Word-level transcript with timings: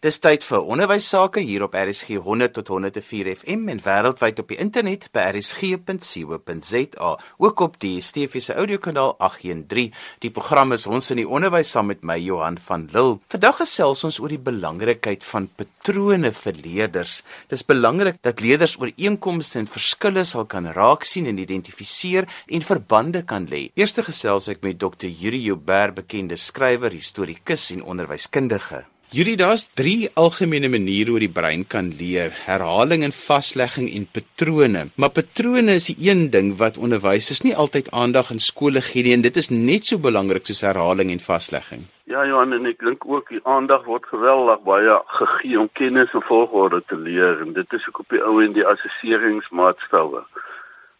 Dis 0.00 0.16
tyd 0.16 0.40
vir 0.48 0.62
onderwys 0.64 1.04
sake 1.12 1.42
hier 1.44 1.60
op 1.66 1.74
RSG 1.76 2.14
100 2.24 2.54
tot 2.56 2.70
104 2.72 3.28
FM 3.34 3.66
en 3.68 3.80
wêreldwyd 3.84 4.38
op 4.40 4.48
die 4.48 4.56
internet 4.62 5.02
by 5.12 5.26
rsg.co.za, 5.34 7.08
ook 7.44 7.60
op 7.66 7.74
die 7.84 7.98
DSTV 7.98 8.40
se 8.40 8.54
audiokanaal 8.56 9.10
813. 9.18 9.90
Die 10.24 10.30
program 10.32 10.72
is 10.72 10.86
ons 10.88 11.12
in 11.12 11.20
die 11.20 11.26
onderwys 11.28 11.68
saam 11.76 11.90
met 11.92 12.00
my 12.00 12.16
Johan 12.16 12.56
van 12.64 12.86
Lille. 12.94 13.18
Vandag 13.34 13.58
gesels 13.60 14.00
ons 14.08 14.22
oor 14.24 14.32
die 14.32 14.40
belangrikheid 14.40 15.26
van 15.34 15.50
patrone 15.60 16.30
vir 16.32 16.56
leerders. 16.64 17.18
Dis 17.52 17.64
belangrik 17.68 18.22
dat 18.24 18.40
leerders 18.40 18.78
ooreenkomste 18.80 19.60
en 19.60 19.68
verskille 19.68 20.24
sal 20.24 20.46
kan 20.48 20.70
raak 20.78 21.04
sien 21.04 21.28
en 21.28 21.42
identifiseer 21.44 22.24
en 22.48 22.64
verbande 22.64 23.20
kan 23.28 23.50
lê. 23.52 23.66
Eerste 23.76 24.06
gesels 24.08 24.48
ek 24.48 24.64
met 24.64 24.80
Dr. 24.80 25.12
Yuri 25.12 25.42
Joubert, 25.50 25.98
bekende 26.00 26.40
skrywer, 26.40 26.96
historikus 26.96 27.68
en 27.76 27.84
onderwyskundige. 27.84 28.80
Hierdie 29.10 29.34
daar's 29.34 29.64
drie 29.74 30.06
algemene 30.14 30.68
maniere 30.70 31.10
hoe 31.10 31.18
die 31.18 31.32
brein 31.34 31.64
kan 31.66 31.88
leer: 31.98 32.30
herhaling 32.44 33.02
en 33.02 33.10
vaslegging 33.10 33.88
en 33.90 34.04
patrone. 34.06 34.84
Maar 34.94 35.10
patrone 35.16 35.74
is 35.74 35.88
die 35.88 35.96
een 36.06 36.28
ding 36.30 36.52
wat 36.60 36.78
onderwysers 36.78 37.40
nie 37.42 37.56
altyd 37.64 37.90
aandag 37.90 38.30
in 38.30 38.38
skole 38.38 38.78
gee 38.78 39.02
nie 39.02 39.16
en 39.16 39.26
dit 39.26 39.40
is 39.42 39.50
net 39.50 39.90
so 39.90 39.98
belangrik 39.98 40.46
soos 40.46 40.62
herhaling 40.62 41.10
en 41.10 41.24
vaslegging. 41.24 41.82
Ja 42.06 42.22
Johan 42.22 42.54
en 42.54 42.70
ek 42.70 42.86
dink 42.86 43.02
ook 43.02 43.34
die 43.34 43.42
aandag 43.42 43.82
word 43.90 44.06
geweldig 44.12 44.62
baie 44.70 45.00
gegee 45.18 45.58
om 45.58 45.66
kennis 45.80 46.14
en 46.14 46.26
volgorde 46.30 46.78
te 46.86 46.98
leer 47.10 47.42
en 47.42 47.50
dit 47.58 47.78
is 47.80 47.88
ook 47.90 48.04
op 48.04 48.14
die 48.14 48.22
ou 48.22 48.36
en 48.44 48.54
die 48.54 48.66
assesseringsmaatstawwe. 48.74 50.22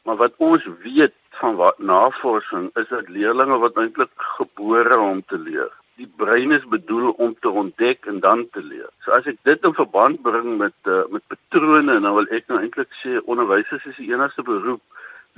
Maar 0.03 0.19
wat 0.27 0.35
ons 0.43 0.67
weet 0.83 1.15
van 1.39 1.55
wat 1.63 1.79
navorsing 1.79 2.73
is 2.75 2.91
dat 2.91 3.07
leerders 3.07 3.63
wat 3.69 3.79
eintlik 3.79 4.33
gebore 4.35 4.99
om 4.99 5.23
te 5.31 5.39
leer 5.39 5.71
die 6.01 6.09
brein 6.17 6.53
is 6.57 6.65
bedoel 6.73 7.11
om 7.11 7.35
te 7.45 7.51
ontdek 7.63 8.07
en 8.09 8.21
dan 8.25 8.47
te 8.55 8.63
leer. 8.65 8.89
So 9.05 9.13
as 9.13 9.27
ek 9.29 9.41
dit 9.49 9.67
in 9.69 9.77
verband 9.77 10.23
bring 10.25 10.57
met 10.61 10.89
uh, 10.89 11.03
met 11.13 11.25
patrone, 11.29 11.99
dan 12.07 12.15
wil 12.17 12.29
ek 12.37 12.49
nou 12.49 12.61
eintlik 12.61 12.93
sê 13.03 13.19
onderwysers 13.21 13.85
is 13.91 13.99
die 14.01 14.09
enigste 14.15 14.45
beroep 14.47 14.81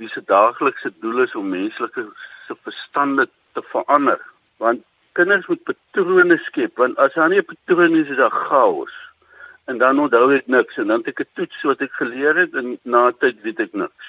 wie 0.01 0.09
se 0.09 0.23
daaglikse 0.29 0.93
doel 1.03 1.25
is 1.25 1.35
om 1.39 1.51
menslike 1.51 2.05
se 2.47 2.55
verstande 2.67 3.27
te 3.53 3.63
verander. 3.73 4.21
Want 4.63 4.85
kinders 5.19 5.49
moet 5.51 5.65
patrone 5.67 6.37
skep, 6.47 6.79
want 6.81 6.97
as 6.97 7.15
daar 7.17 7.29
nie 7.29 7.41
'n 7.41 7.51
patroon 7.51 7.99
is, 7.99 8.09
is 8.09 8.21
daar 8.21 8.37
chaos. 8.47 8.95
En 9.67 9.77
dan 9.77 9.99
onthou 9.99 10.33
ek 10.35 10.47
niks 10.47 10.77
en 10.77 10.87
dan 10.87 11.03
het 11.03 11.11
ek 11.11 11.19
'n 11.25 11.33
toets 11.33 11.63
wat 11.63 11.81
ek 11.81 11.93
geleer 11.99 12.35
het 12.35 12.55
en 12.55 12.79
na 12.83 13.11
tyd 13.11 13.41
weet 13.41 13.59
ek 13.59 13.73
niks. 13.73 14.07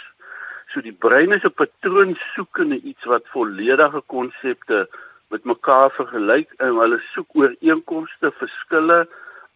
So 0.72 0.80
die 0.80 0.98
brein 1.06 1.32
is 1.32 1.44
'n 1.44 1.58
patroon 1.62 2.14
soekende 2.34 2.78
iets 2.80 3.04
wat 3.04 3.34
volledige 3.34 4.02
konsepte 4.06 4.88
met 5.28 5.44
mekaar 5.44 5.90
vergelyk 5.90 6.52
en 6.56 6.76
hulle 6.78 7.00
soek 7.12 7.28
ooreenkomste, 7.38 8.32
verskille 8.38 9.04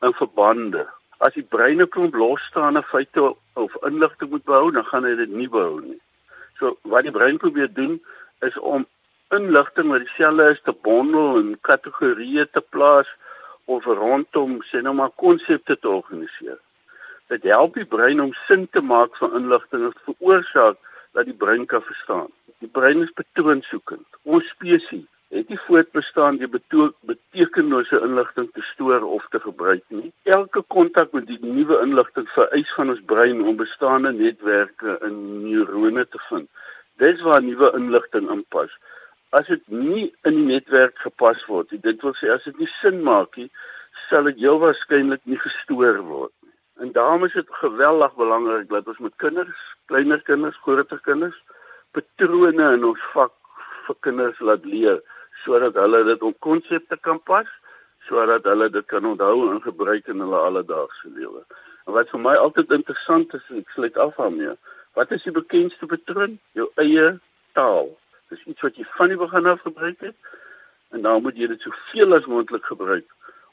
en 0.00 0.14
verbande. 0.20 0.86
As 1.19 1.34
die 1.34 1.47
brein 1.55 1.83
'n 1.83 1.88
klomp 1.88 2.14
losstaande 2.14 2.83
feite 2.83 3.34
of 3.55 3.77
inligting 3.83 4.30
moet 4.30 4.44
behou, 4.44 4.70
dan 4.70 4.84
gaan 4.84 5.05
hy 5.05 5.14
dit 5.14 5.30
nie 5.30 5.48
behou 5.48 5.80
nie. 5.80 6.00
So 6.58 6.78
wat 6.83 7.02
die 7.02 7.16
brein 7.19 7.39
probeer 7.39 7.72
doen 7.74 8.00
is 8.41 8.58
om 8.58 8.86
inligting 9.30 9.91
wat 9.91 10.06
dieselfde 10.06 10.50
is 10.50 10.61
te 10.64 10.72
bondel 10.72 11.39
en 11.39 11.58
kategorieë 11.61 12.46
te 12.50 12.61
plaas 12.61 13.11
of 13.64 13.84
rondom 13.84 14.62
sê 14.70 14.80
nou 14.80 14.94
maar 14.94 15.12
konsepte 15.20 15.77
te 15.77 15.89
organiseer. 15.89 16.58
Dit 17.28 17.42
help 17.42 17.74
die 17.74 17.84
brein 17.84 18.20
om 18.20 18.33
sin 18.46 18.69
te 18.72 18.80
maak 18.80 19.16
van 19.16 19.36
inligting 19.36 19.84
en 19.84 19.94
veroorsaak 20.05 20.77
dat 21.12 21.24
die 21.24 21.36
brein 21.36 21.66
kan 21.66 21.83
verstaan. 21.83 22.33
Die 22.58 22.70
brein 22.72 23.02
is 23.02 23.12
patroonsoekend. 23.14 24.06
Ons 24.22 24.48
spesies 24.55 25.06
voortbestaan 25.69 26.38
deur 26.41 26.50
betekenlose 27.11 28.00
inligting 28.06 28.48
te 28.56 28.62
stoor 28.72 29.02
of 29.02 29.27
te 29.33 29.41
gebruik 29.41 29.84
nie. 29.92 30.12
Elke 30.22 30.62
kontak 30.74 31.12
met 31.12 31.27
die 31.28 31.38
nuwe 31.42 31.80
inligting 31.84 32.28
vereis 32.33 32.70
van 32.77 32.92
ons 32.94 33.02
brein 33.12 33.42
om 33.44 33.58
bestaande 33.61 34.12
netwerke 34.16 34.96
in 35.08 35.19
neurone 35.44 36.06
te 36.08 36.20
vind. 36.28 36.48
Dis 37.02 37.20
waar 37.27 37.44
nuwe 37.44 37.73
inligting 37.77 38.30
inpas. 38.33 38.73
As 39.36 39.51
dit 39.52 39.64
nie 39.68 40.07
in 40.24 40.39
die 40.39 40.46
netwerk 40.55 40.96
gepas 41.05 41.45
word 41.51 41.74
nie, 41.74 41.83
dit 41.84 42.01
wil 42.07 42.17
sê 42.17 42.33
as 42.33 42.48
dit 42.48 42.64
nie 42.64 42.70
sin 42.78 43.02
maak 43.05 43.36
nie, 43.36 43.51
sal 44.08 44.30
dit 44.30 44.40
heel 44.40 44.61
waarskynlik 44.62 45.20
nie 45.28 45.40
gestoor 45.42 46.01
word 46.08 46.33
nie. 46.46 46.55
En 46.86 46.95
daarom 46.96 47.28
is 47.28 47.36
dit 47.36 47.55
geweldig 47.61 48.17
belangrik 48.17 48.73
dat 48.73 48.89
ons 48.89 49.05
met 49.05 49.20
kinders, 49.20 49.68
kleiner 49.92 50.24
kinders, 50.24 50.57
groter 50.64 51.05
kinders, 51.05 51.36
patrone 51.92 52.73
in 52.78 52.89
ons 52.89 53.07
vak 53.12 53.34
vir 53.84 54.02
kinders 54.08 54.45
laat 54.45 54.64
leer 54.64 55.05
sodat 55.45 55.79
hulle 55.81 56.05
dit 56.05 56.23
op 56.23 56.41
konsepte 56.45 56.99
kan 57.01 57.21
pas 57.23 57.49
sodat 58.09 58.45
hulle 58.49 58.71
dit 58.73 58.87
kan 58.87 59.05
onthou 59.05 59.51
en 59.51 59.63
gebruik 59.63 60.07
in 60.09 60.21
hulle 60.25 60.39
alledaagse 60.41 61.11
lewe. 61.15 61.43
En 61.87 61.93
wat 61.97 62.11
vir 62.13 62.23
my 62.25 62.35
altyd 62.41 62.73
interessant 62.79 63.35
is, 63.37 63.45
ek 63.53 63.75
sluit 63.75 63.97
af 64.01 64.17
daarmee. 64.17 64.55
Wat 64.97 65.13
is 65.13 65.25
die 65.27 65.35
bekendste 65.35 65.87
patroon? 65.87 66.39
Jou 66.57 66.71
eie 66.81 67.19
taal. 67.59 67.93
Dis 68.33 68.45
iets 68.49 68.65
wat 68.65 68.77
jy 68.81 68.87
van 68.97 69.13
die 69.13 69.21
begin 69.21 69.47
af 69.53 69.61
gebruik 69.67 70.01
het 70.07 70.17
en 70.97 71.05
nou 71.05 71.19
moet 71.21 71.37
jy 71.37 71.49
dit 71.51 71.65
soveel 71.65 72.17
as 72.17 72.29
moontlik 72.31 72.65
gebruik 72.65 73.05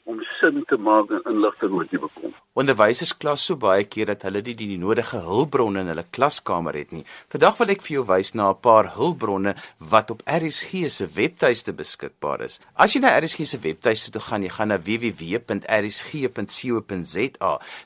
om 0.06 0.22
sin 0.38 0.64
te 0.70 0.76
maak 0.78 1.10
en 1.10 1.22
inligting 1.32 1.72
oor 1.74 1.86
te 1.90 1.98
bekom. 1.98 2.32
Onderwysers 2.56 3.12
klas 3.20 3.42
so 3.48 3.56
baie 3.60 3.84
keer 3.90 4.06
dat 4.12 4.22
hulle 4.24 4.40
nie 4.46 4.54
die, 4.56 4.68
die 4.72 4.80
nodige 4.80 5.18
hulpbronne 5.26 5.80
in 5.82 5.90
hulle 5.92 6.04
klaskamer 6.16 6.74
het 6.78 6.90
nie. 6.94 7.04
Vandag 7.32 7.58
wil 7.60 7.72
ek 7.74 7.82
vir 7.84 7.94
jou 7.96 8.04
wys 8.08 8.30
na 8.38 8.44
'n 8.50 8.60
paar 8.62 8.86
hulpbronne 8.94 9.52
wat 9.92 10.10
op 10.14 10.20
RSG 10.24 10.70
se 10.88 11.06
webtuiste 11.18 11.72
beskikbaar 11.72 12.40
is. 12.48 12.60
As 12.74 12.92
jy 12.94 13.00
na 13.02 13.18
RSG 13.18 13.44
se 13.46 13.58
webtuiste 13.58 14.10
toe 14.10 14.22
gaan, 14.22 14.42
jy 14.42 14.48
gaan 14.48 14.68
na 14.68 14.78
www.rsg.co.za, 14.78 15.52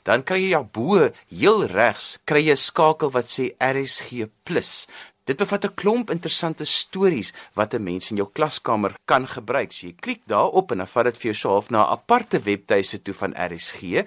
dan 0.03 0.23
kry 0.23 0.39
jy 0.41 0.49
ja 0.55 0.63
bo 0.63 1.09
heel 1.29 1.65
regs 1.65 2.19
kry 2.25 2.41
jy 2.45 2.51
'n 2.51 2.57
skakel 2.57 3.09
wat 3.11 3.25
sê 3.25 3.51
RSG 3.59 4.29
Plus. 4.43 4.87
Dit 5.29 5.37
bevat 5.37 5.65
'n 5.65 5.75
klomp 5.75 6.09
interessante 6.09 6.65
stories 6.65 7.33
wat 7.53 7.73
'n 7.73 7.83
mens 7.83 8.09
in 8.09 8.17
jou 8.17 8.29
klaskamer 8.33 8.93
kan 9.05 9.27
gebruik. 9.27 9.71
So 9.71 9.85
jy 9.85 9.93
klik 9.99 10.21
daarop 10.25 10.71
en 10.71 10.77
dan 10.77 10.87
vat 10.87 11.03
dit 11.03 11.17
vir 11.17 11.31
jou 11.31 11.35
self 11.35 11.69
na 11.69 11.83
'n 11.83 11.91
aparte 11.91 12.39
webtuiste 12.39 13.01
toe 13.01 13.13
van 13.13 13.33
RSG 13.33 14.03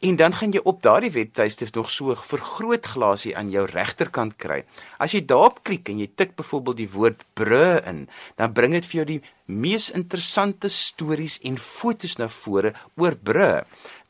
en 0.00 0.16
dan 0.16 0.34
gaan 0.34 0.52
jy 0.52 0.60
op 0.64 0.82
daardie 0.82 1.10
webtuiste 1.10 1.66
nog 1.72 1.90
so 1.90 2.10
'n 2.10 2.16
vergrootglasie 2.16 3.36
aan 3.36 3.50
jou 3.50 3.66
regterkant 3.66 4.36
kry. 4.36 4.64
As 4.98 5.12
jy 5.12 5.24
daarop 5.24 5.62
klik 5.62 5.88
en 5.88 5.98
jy 5.98 6.10
tik 6.14 6.36
byvoorbeeld 6.36 6.76
die 6.76 6.90
woord 6.90 7.24
bru 7.34 7.80
in, 7.84 8.08
dan 8.36 8.52
bring 8.52 8.72
dit 8.72 8.86
vir 8.86 8.94
jou 8.94 9.04
die 9.04 9.22
mees 9.60 9.90
interessante 9.90 10.68
stories 10.68 11.38
en 11.42 11.58
fotos 11.58 12.16
na 12.18 12.28
vore 12.28 12.72
oor 12.96 13.16
bru. 13.16 13.62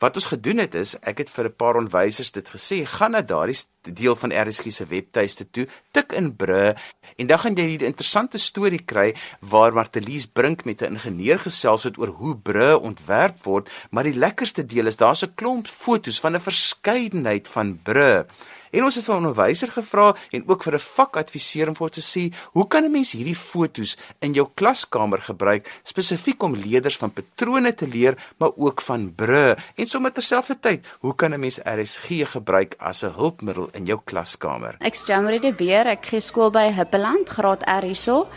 Wat 0.03 0.17
ons 0.19 0.27
gedoen 0.33 0.59
het 0.59 0.75
is, 0.75 0.97
ek 1.07 1.23
het 1.23 1.31
vir 1.31 1.47
'n 1.47 1.57
paar 1.57 1.77
onderwysers 1.77 2.33
dit 2.33 2.49
gesê, 2.49 2.87
gaan 2.87 3.13
na 3.13 3.23
daardie 3.23 3.59
deel 3.83 4.17
van 4.17 4.33
RSG 4.33 4.73
se 4.73 4.85
webtuiste 4.87 5.51
toe, 5.51 5.67
tik 5.93 6.13
in 6.13 6.37
bru 6.37 6.75
en 7.17 7.27
dan 7.27 7.39
gaan 7.39 7.55
jy 7.55 7.77
'n 7.77 7.93
interessante 7.93 8.39
storie 8.39 8.83
kry 8.85 9.15
waar 9.41 9.73
Martelies 9.73 10.27
Brink 10.27 10.65
met 10.65 10.83
'n 10.83 10.95
ingenieur 10.95 11.39
gesels 11.39 11.85
het 11.85 11.99
oor 11.99 12.09
hoe 12.09 12.37
bru 12.37 12.75
ontwerp 12.75 13.45
word, 13.45 13.71
maar 13.91 14.05
die 14.05 14.19
lekkerste 14.19 14.67
deel 14.67 14.87
is 14.87 14.97
daar's 14.97 15.23
'n 15.23 15.35
klomp 15.35 15.67
fotos 15.67 16.21
van 16.21 16.35
'n 16.35 16.41
verskeidenheid 16.41 17.49
van 17.49 17.81
bru. 17.83 18.25
En 18.73 18.87
ons 18.87 18.95
het 18.97 19.05
vir 19.05 19.15
'n 19.15 19.21
onderwyser 19.21 19.69
gevra 19.69 20.15
en 20.31 20.43
ook 20.49 20.63
vir 20.63 20.75
'n 20.75 20.79
vakadviseur 20.97 21.69
om 21.69 21.77
vir 21.77 21.91
te 21.91 22.01
sê, 22.01 22.33
hoe 22.53 22.67
kan 22.67 22.85
'n 22.85 22.91
mens 22.91 23.13
hierdie 23.13 23.37
fotos 23.37 23.97
in 24.21 24.33
jou 24.33 24.49
klaskamer 24.55 25.21
gebruik 25.21 25.81
spesifiek 25.83 26.43
om 26.43 26.57
leerders 26.57 26.97
van 26.97 27.13
patrone 27.13 27.75
te 27.75 27.89
leer, 27.89 28.17
maar 28.39 28.51
ook 28.57 28.81
van 28.81 29.15
bru 29.15 29.55
en 29.77 29.87
sommer 29.87 30.13
terselfdertyd, 30.13 30.87
hoe 31.01 31.15
kan 31.15 31.35
'n 31.35 31.41
mens 31.41 31.61
RSG 31.65 32.25
gebruik 32.25 32.75
as 32.79 33.03
'n 33.03 33.13
hulpmiddel 33.15 33.69
in 33.73 33.85
jou 33.85 34.01
klaskamer? 34.05 34.77
Ek's 34.79 35.07
Jamie 35.07 35.41
de 35.41 35.53
Beer, 35.53 35.87
ek 35.87 36.07
gee 36.07 36.21
skool 36.21 36.51
by 36.51 36.73
Hippeland, 36.73 37.29
graad 37.29 37.63
R 37.67 37.85
hierso. 37.85 38.29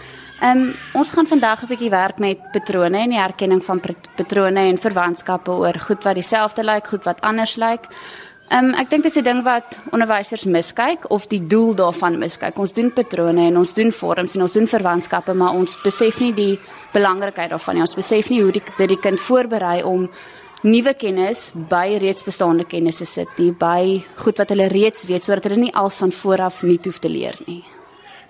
Ehm 0.42 0.58
um, 0.58 0.76
ons 0.94 1.12
gaan 1.12 1.28
vandag 1.28 1.64
'n 1.64 1.68
bietjie 1.68 1.90
werk 1.90 2.20
met 2.20 2.52
patrone 2.52 2.98
en 2.98 3.10
die 3.10 3.20
herkenning 3.20 3.64
van 3.64 3.82
patrone 4.16 4.60
en 4.60 4.78
verwantskappe 4.78 5.52
oor 5.52 5.80
goed 5.80 6.04
wat 6.04 6.14
dieselfde 6.14 6.64
lyk, 6.64 6.88
goed 6.88 7.04
wat 7.04 7.22
anders 7.22 7.56
lyk. 7.56 7.84
Ehm 7.84 8.35
um, 8.52 8.74
ek 8.74 8.90
dink 8.90 9.04
dit 9.04 9.12
is 9.12 9.18
'n 9.18 9.24
ding 9.24 9.44
wat 9.44 9.78
onderwysers 9.92 10.46
miskyk 10.46 11.10
of 11.10 11.28
die 11.28 11.48
doel 11.48 11.76
daarvan 11.76 12.18
miskyk. 12.20 12.58
Ons 12.58 12.74
doen 12.74 12.92
patrone 12.94 13.48
en 13.48 13.58
ons 13.58 13.74
doen 13.74 13.92
vorms 13.92 14.36
en 14.36 14.42
ons 14.42 14.54
doen 14.54 14.68
verwantskappe, 14.68 15.34
maar 15.34 15.54
ons 15.54 15.78
besef 15.84 16.20
nie 16.20 16.34
die 16.34 16.60
belangrikheid 16.94 17.50
daarvan 17.50 17.76
nie. 17.76 17.82
Ons 17.82 17.96
besef 17.96 18.30
nie 18.30 18.42
hoe 18.42 18.52
die, 18.52 18.64
dit 18.78 18.90
die 18.90 19.00
kind 19.00 19.20
voorberei 19.20 19.84
om 19.84 20.10
nuwe 20.64 20.94
kennis 20.94 21.52
by 21.54 21.98
reeds 22.02 22.24
bestaande 22.24 22.66
kennis 22.66 22.98
te 22.98 23.06
sit 23.06 23.28
nie, 23.38 23.52
by 23.52 24.04
goed 24.18 24.38
wat 24.38 24.50
hulle 24.50 24.68
reeds 24.68 25.06
weet 25.06 25.24
sodat 25.24 25.44
hulle 25.44 25.62
nie 25.68 25.74
als 25.74 25.98
van 25.98 26.12
vooraf 26.12 26.64
nie 26.64 26.80
hoef 26.84 27.00
te 27.00 27.10
leer 27.10 27.36
nie. 27.46 27.64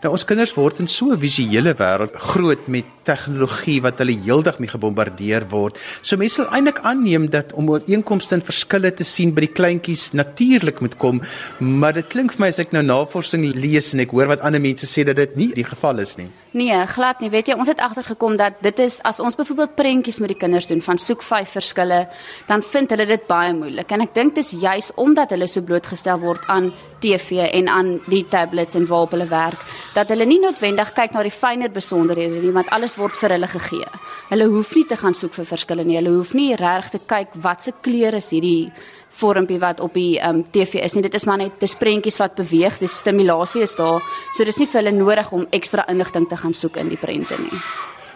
Nou 0.03 0.11
ons 0.11 0.25
kinders 0.27 0.53
word 0.53 0.79
in 0.79 0.87
so 0.87 1.11
'n 1.11 1.17
visuele 1.19 1.73
wêreld 1.73 2.13
groot 2.13 2.67
met 2.67 2.85
tegnologie 3.05 3.79
wat 3.85 4.01
hulle 4.03 4.15
heeldag 4.25 4.59
mee 4.59 4.71
gebombardeer 4.71 5.47
word. 5.51 5.79
So 6.01 6.17
mense 6.19 6.41
sal 6.41 6.51
eintlik 6.55 6.81
aanneem 6.83 7.29
dat 7.33 7.53
om 7.55 7.69
ooreenkomste 7.71 8.37
en 8.37 8.45
verskille 8.45 8.91
te 8.91 9.07
sien 9.07 9.33
by 9.35 9.45
die 9.45 9.53
kleintjies 9.55 10.09
natuurlik 10.17 10.81
moet 10.83 10.97
kom, 11.01 11.21
maar 11.59 11.95
dit 11.95 12.09
klink 12.11 12.35
vir 12.35 12.45
my 12.45 12.53
as 12.53 12.61
ek 12.63 12.73
nou 12.75 12.83
navorsing 12.85 13.45
lees 13.55 13.93
en 13.93 14.03
ek 14.05 14.15
hoor 14.15 14.33
wat 14.33 14.43
ander 14.45 14.63
mense 14.63 14.89
sê 14.89 15.05
dat 15.07 15.19
dit 15.21 15.37
nie 15.39 15.51
die 15.55 15.67
geval 15.67 16.03
is 16.03 16.17
nie. 16.19 16.31
Nee, 16.55 16.75
glad 16.87 17.19
nie. 17.19 17.27
Weet 17.33 17.49
jy, 17.51 17.55
ons 17.59 17.67
het 17.67 17.81
agtergekom 17.83 18.37
dat 18.39 18.61
dit 18.63 18.77
is 18.79 19.01
as 19.03 19.19
ons 19.19 19.35
byvoorbeeld 19.35 19.73
prentjies 19.75 20.21
met 20.23 20.31
die 20.31 20.37
kinders 20.39 20.69
doen 20.69 20.79
van 20.81 20.99
soek 21.01 21.23
vyf 21.25 21.57
verskille, 21.57 22.05
dan 22.47 22.63
vind 22.63 22.93
hulle 22.95 23.07
dit 23.09 23.25
baie 23.27 23.51
moeilik. 23.53 23.91
En 23.91 24.05
ek 24.05 24.13
dink 24.15 24.37
dis 24.37 24.53
juis 24.61 24.91
omdat 24.95 25.35
hulle 25.35 25.49
so 25.51 25.65
blootgestel 25.67 26.21
word 26.21 26.47
aan 26.47 26.71
TV 27.03 27.43
en 27.51 27.67
aan 27.67 27.89
die 28.07 28.23
tablets 28.31 28.79
en 28.79 28.87
waarop 28.87 29.17
hulle 29.17 29.27
werk, 29.27 29.65
dat 29.97 30.09
hulle 30.13 30.25
nie 30.25 30.39
noodwendig 30.39 30.93
kyk 30.95 31.11
na 31.11 31.25
die 31.27 31.33
fynere 31.35 31.75
besonderhede 31.75 32.39
nie, 32.39 32.53
want 32.55 32.71
alles 32.75 32.94
word 32.97 33.17
vir 33.19 33.35
hulle 33.35 33.47
gegee. 33.47 33.87
Hulle 34.29 34.47
hoef 34.51 34.75
nie 34.75 34.85
te 34.89 34.97
gaan 34.99 35.15
soek 35.17 35.33
vir 35.37 35.47
verskille 35.49 35.85
nie. 35.85 35.97
Hulle 35.99 36.13
hoef 36.17 36.33
nie 36.37 36.55
reg 36.59 36.91
te 36.93 36.99
kyk 36.99 37.35
wat 37.43 37.65
se 37.65 37.73
kleure 37.85 38.21
is 38.23 38.31
hierdie 38.33 38.71
vormpie 39.15 39.59
wat 39.61 39.79
op 39.83 39.95
die 39.95 40.19
um, 40.19 40.43
TV 40.51 40.83
is 40.83 40.95
nie. 40.95 41.05
Dit 41.05 41.15
is 41.15 41.25
maar 41.25 41.39
net 41.39 41.59
dis 41.61 41.75
prentjies 41.79 42.19
wat 42.19 42.35
beweeg. 42.39 42.79
Die 42.81 42.91
stimulasie 42.91 43.63
is 43.65 43.75
daar. 43.79 44.03
So 44.35 44.47
dis 44.47 44.59
nie 44.59 44.69
vir 44.69 44.81
hulle 44.83 44.95
nodig 44.95 45.31
om 45.35 45.47
ekstra 45.55 45.87
inligting 45.91 46.29
te 46.29 46.39
gaan 46.39 46.55
soek 46.55 46.79
in 46.81 46.91
die 46.93 46.99
prente 46.99 47.39
nie. 47.39 47.63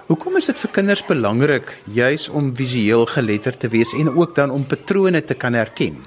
Hoekom 0.10 0.40
is 0.40 0.50
dit 0.50 0.58
vir 0.58 0.72
kinders 0.74 1.04
belangrik 1.06 1.76
juis 1.94 2.30
om 2.34 2.50
visueel 2.58 3.06
geletterd 3.12 3.60
te 3.62 3.70
wees 3.70 3.94
en 3.94 4.10
ook 4.16 4.34
dan 4.36 4.50
om 4.50 4.66
patrone 4.66 5.22
te 5.22 5.38
kan 5.38 5.54
herken? 5.54 6.00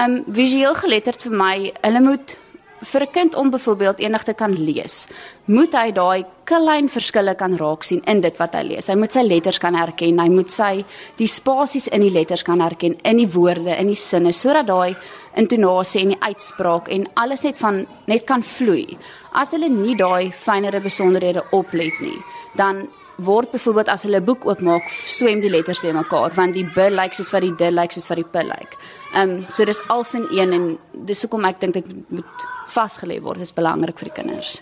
Um 0.00 0.22
visueel 0.26 0.74
geletterd 0.74 1.22
vir 1.28 1.36
my, 1.38 1.54
hulle 1.84 2.00
moet 2.02 2.34
vir 2.82 3.02
'n 3.02 3.12
kind 3.12 3.34
om 3.34 3.50
byvoorbeeld 3.50 3.98
enig 3.98 4.22
te 4.22 4.34
kan 4.34 4.52
lees, 4.52 5.08
moet 5.44 5.72
hy 5.72 5.92
daai 5.92 6.24
klein 6.44 6.88
verskille 6.88 7.34
kan 7.34 7.56
raak 7.56 7.82
sien 7.84 8.02
in 8.06 8.20
dit 8.20 8.36
wat 8.38 8.54
hy 8.54 8.62
lees. 8.62 8.88
Hy 8.88 8.94
moet 8.94 9.12
sy 9.12 9.22
letters 9.22 9.58
kan 9.58 9.74
herken, 9.74 10.18
hy 10.18 10.28
moet 10.28 10.50
sy 10.50 10.84
die 11.16 11.26
spasies 11.26 11.88
in 11.88 12.00
die 12.00 12.10
letters 12.10 12.42
kan 12.42 12.60
herken 12.60 12.96
in 13.04 13.16
die 13.16 13.28
woorde, 13.28 13.76
in 13.78 13.86
die 13.86 13.94
sinne 13.94 14.32
sodat 14.32 14.66
daai 14.66 14.96
intonasie 15.36 16.02
en 16.02 16.08
die 16.08 16.22
uitspraak 16.22 16.88
en 16.88 17.06
alles 17.14 17.42
net 17.42 17.58
van 17.58 17.86
net 18.06 18.24
kan 18.24 18.42
vloei. 18.42 18.98
As 19.32 19.52
hulle 19.52 19.68
nie 19.68 19.94
daai 19.94 20.32
fynere 20.32 20.80
besonderhede 20.80 21.44
oplet 21.52 22.00
nie, 22.00 22.18
dan 22.56 22.88
word 23.24 23.50
byvoorbeeld 23.50 23.88
as 23.88 24.02
hulle 24.02 24.20
'n 24.20 24.24
boek 24.24 24.46
oopmaak, 24.46 24.88
swem 24.88 25.40
die 25.40 25.50
letters 25.50 25.80
te 25.80 25.92
mekaar 25.92 26.34
want 26.34 26.54
die 26.54 26.64
b 26.64 26.88
lyk 26.90 27.14
soos 27.14 27.32
wat 27.32 27.42
die 27.42 27.54
d 27.56 27.70
lyk 27.70 27.92
soos 27.92 28.08
wat 28.08 28.16
die 28.16 28.30
p 28.32 28.42
lyk. 28.42 28.76
Ehm 29.14 29.30
um, 29.30 29.46
so 29.52 29.64
dis 29.64 29.82
als 29.88 30.14
in 30.14 30.26
een 30.30 30.52
en 30.52 30.78
dis 30.92 31.22
hoekom 31.22 31.44
ek 31.44 31.60
dink 31.60 31.74
dit 31.74 31.86
moet 32.08 32.48
vasgelê 32.66 33.20
word. 33.20 33.38
Dit 33.38 33.48
is 33.48 33.54
belangrik 33.54 33.98
vir 33.98 34.08
die 34.08 34.22
kinders. 34.22 34.60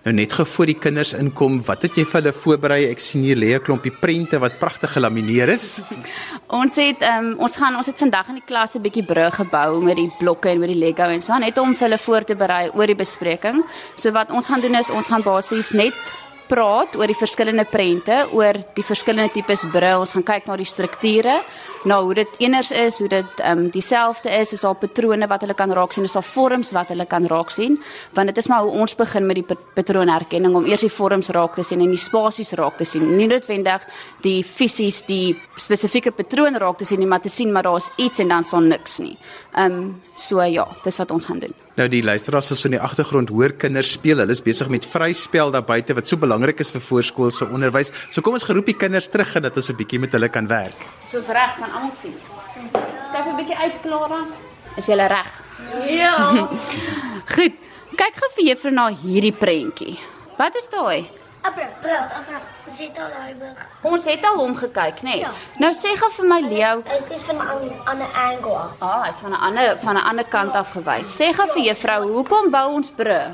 Nou 0.00 0.14
net 0.16 0.32
gou 0.32 0.46
voor 0.48 0.70
die 0.70 0.78
kinders 0.80 1.10
inkom, 1.12 1.58
wat 1.66 1.82
het 1.84 1.98
jy 1.98 2.06
vir 2.08 2.22
hulle 2.22 2.32
voorberei? 2.32 2.78
Ek 2.88 3.02
sien 3.04 3.20
hier 3.20 3.36
lê 3.36 3.50
'n 3.52 3.60
klompie 3.60 3.92
prente 3.92 4.38
wat 4.40 4.58
pragtig 4.58 4.92
gelamineer 4.92 5.48
is. 5.48 5.82
ons 6.60 6.76
het 6.76 7.02
ehm 7.02 7.24
um, 7.24 7.38
ons 7.38 7.56
gaan 7.56 7.76
ons 7.76 7.86
het 7.86 7.98
vandag 7.98 8.28
in 8.28 8.40
die 8.40 8.46
klas 8.46 8.74
'n 8.76 8.82
bietjie 8.82 9.04
brug 9.04 9.34
gebou 9.34 9.82
met 9.82 9.96
die 9.96 10.10
blokke 10.18 10.48
en 10.48 10.60
met 10.60 10.72
die 10.72 10.78
Lego 10.78 11.02
en 11.02 11.20
so 11.22 11.36
net 11.36 11.58
om 11.58 11.74
vir 11.74 11.88
hulle 11.88 11.98
voor 11.98 12.24
te 12.24 12.34
berei 12.34 12.70
oor 12.72 12.86
die 12.86 12.96
bespreking. 12.96 13.60
So 13.94 14.10
wat 14.10 14.30
ons 14.30 14.46
gaan 14.46 14.60
doen 14.60 14.74
is 14.74 14.90
ons 14.90 15.06
gaan 15.06 15.22
basies 15.22 15.72
net 15.72 15.94
praat 16.50 16.96
oor 16.98 17.06
die 17.10 17.16
verskillende 17.16 17.64
prente, 17.70 18.16
oor 18.34 18.58
die 18.74 18.84
verskillende 18.84 19.30
tipes 19.34 19.62
bril. 19.70 20.02
Ons 20.02 20.14
gaan 20.16 20.26
kyk 20.26 20.48
na 20.48 20.56
die 20.58 20.66
strukture, 20.68 21.36
na 21.88 22.00
hoe 22.02 22.16
dit 22.18 22.40
eners 22.44 22.72
is, 22.74 22.98
hoe 23.00 23.08
dit 23.10 23.40
ehm 23.40 23.64
um, 23.64 23.68
dieselfde 23.72 24.32
is, 24.40 24.52
is 24.56 24.64
al 24.66 24.76
patrone 24.80 25.28
wat 25.30 25.46
hulle 25.46 25.56
kan 25.56 25.72
raak 25.76 25.94
sien, 25.94 26.04
is 26.08 26.16
al 26.18 26.26
vorms 26.26 26.74
wat 26.76 26.90
hulle 26.92 27.06
kan 27.08 27.26
raak 27.30 27.54
sien, 27.54 27.78
want 28.16 28.32
dit 28.32 28.42
is 28.42 28.50
maar 28.50 28.66
hoe 28.66 28.74
ons 28.82 28.96
begin 28.98 29.26
met 29.26 29.40
die 29.40 29.56
patroonherkenning 29.76 30.56
om 30.58 30.66
eers 30.68 30.84
die 30.84 30.92
vorms 30.92 31.30
raak 31.36 31.54
te 31.56 31.64
sien 31.66 31.80
en 31.84 31.94
die 31.94 32.00
spasies 32.00 32.52
raak 32.58 32.76
te 32.80 32.88
sien. 32.88 33.06
Nie 33.16 33.30
noodwendig 33.30 33.86
die 34.24 34.40
fisies 34.44 35.02
die 35.08 35.36
spesifieke 35.56 36.12
patroon 36.12 36.58
raak 36.60 36.82
te 36.82 36.88
sien 36.88 37.00
nie, 37.00 37.08
maar 37.08 37.22
te 37.22 37.32
sien 37.32 37.52
maar 37.52 37.68
daar's 37.68 37.90
iets 37.96 38.20
en 38.20 38.34
dan 38.34 38.44
staan 38.44 38.68
niks 38.68 38.98
nie. 39.00 39.16
Ehm 39.54 39.80
um, 39.80 39.90
so 40.14 40.42
ja, 40.42 40.66
dis 40.84 40.98
wat 40.98 41.10
ons 41.10 41.26
gaan 41.26 41.38
doen. 41.38 41.54
Nou 41.80 41.86
die 41.88 42.02
luisteraars 42.04 42.50
sal 42.50 42.66
in 42.68 42.74
die 42.74 42.82
agtergrond 42.84 43.30
hoor 43.32 43.54
kinders 43.56 43.94
speel. 43.94 44.18
Hulle 44.20 44.34
is 44.36 44.42
besig 44.44 44.68
met 44.68 44.84
vryspel 44.84 45.52
daar 45.54 45.64
buite 45.64 45.94
wat 45.96 46.10
so 46.10 46.20
belangrik 46.20 46.58
is 46.60 46.74
vir 46.74 46.82
voorskoolse 46.84 47.46
onderwys. 47.48 47.88
So 48.12 48.20
kom 48.20 48.36
ons 48.36 48.44
geroep 48.44 48.68
die 48.68 48.76
kinders 48.76 49.08
terug 49.08 49.32
en 49.38 49.46
dat 49.46 49.56
ons 49.56 49.70
'n 49.72 49.76
bietjie 49.80 50.00
met 50.00 50.12
hulle 50.12 50.28
kan 50.28 50.46
werk. 50.46 50.76
Soos 51.08 51.28
reg 51.28 51.56
kan 51.56 51.72
almal 51.72 51.94
sien. 52.02 52.12
Skryf 53.08 53.26
'n 53.32 53.36
bietjie 53.36 53.56
uit 53.56 53.80
Klara. 53.82 54.26
Is 54.76 54.86
jy 54.86 54.94
reg? 54.94 55.30
Ja. 55.88 56.48
Goed. 57.34 57.56
Kyk 57.96 58.14
gou 58.16 58.28
vir 58.36 58.44
juffrou 58.44 58.72
na 58.72 58.90
hierdie 58.92 59.32
prentjie. 59.32 59.98
Wat 60.36 60.54
is 60.56 60.68
daai? 60.68 61.19
Abra, 61.42 61.64
abra, 61.78 61.98
abra. 62.18 62.38
Ons 62.68 62.78
het 62.78 62.98
al 62.98 63.08
daai 63.16 63.34
boek. 63.34 63.58
Ons 63.92 64.04
het 64.04 64.24
al 64.24 64.36
hom 64.36 64.54
gekyk, 64.56 65.00
nê? 65.02 65.02
Nee. 65.02 65.18
Ja. 65.20 65.30
Nou 65.58 65.72
sê 65.72 65.94
gou 66.00 66.10
vir 66.16 66.26
my 66.28 66.40
Leo, 66.40 66.82
Dit 66.82 67.10
is 67.16 67.22
van 67.24 67.36
'n 67.36 67.80
ander 67.86 68.06
angle 68.14 68.54
af. 68.56 68.70
ah, 68.80 69.04
hy's 69.06 69.18
van 69.20 69.30
'n 69.32 69.40
ander 69.48 69.76
van 69.80 69.94
'n 69.96 70.04
ander 70.10 70.24
kant 70.24 70.52
af 70.54 70.70
gewys. 70.72 71.16
Sê 71.20 71.32
gou 71.32 71.48
vir 71.54 71.62
juffrou, 71.62 72.02
hoekom 72.12 72.50
bou 72.50 72.72
ons 72.72 72.90
brûe? 72.90 73.32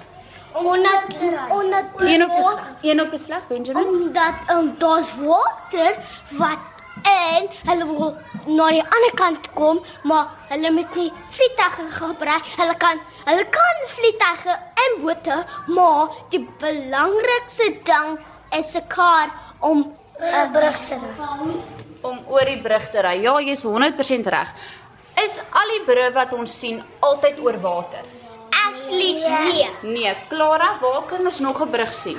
Omdat 0.53 1.03
omdat 1.49 1.85
Een 1.99 2.23
op 2.25 2.31
'n 2.31 2.89
een 2.89 3.01
op 3.01 3.13
'n 3.13 3.19
slag, 3.19 3.47
Benjamin. 3.49 3.85
omdat 3.87 4.35
um, 4.51 4.75
daar's 4.79 5.11
water 5.17 5.95
wat 6.31 6.59
en 7.03 7.49
hulle 7.69 7.87
wil 7.87 8.17
na 8.47 8.69
die 8.71 8.83
ander 8.83 9.15
kant 9.15 9.49
kom, 9.55 9.81
maar 10.03 10.29
hulle 10.49 10.71
moet 10.71 10.95
nie 10.97 11.13
vliegtuie 11.37 11.91
gebruik. 11.99 12.53
Hulle 12.57 12.77
kan 12.83 13.01
hulle 13.25 13.47
kan 13.59 13.83
vliegtuie 13.97 14.57
en 14.85 14.99
bote, 15.03 15.39
maar 15.67 16.15
die 16.31 16.43
belangrikste 16.61 17.71
ding 17.85 18.19
is 18.59 18.75
'n 18.77 18.87
kar 18.89 19.29
om 19.61 19.93
'n 20.21 20.53
brug 20.53 20.77
te 20.89 20.95
ry. 20.95 21.55
om 22.03 22.21
oor 22.29 22.45
die 22.45 22.61
brug 22.63 22.91
te 22.91 23.01
ry. 23.03 23.21
Ja, 23.23 23.41
jy's 23.41 23.65
100% 23.65 24.27
reg. 24.27 24.53
Is 25.25 25.41
al 25.51 25.69
die 25.73 25.85
brûe 25.85 26.13
wat 26.13 26.33
ons 26.33 26.59
sien 26.59 26.83
altyd 27.01 27.39
oor 27.39 27.61
water? 27.61 28.05
Actually 28.67 29.13
nee. 29.13 29.69
Nee, 29.83 30.17
Klara, 30.29 30.77
waar 30.81 31.03
kan 31.09 31.25
ons 31.25 31.41
nog 31.41 31.61
'n 31.61 31.71
brug 31.71 31.95
sien? 31.95 32.19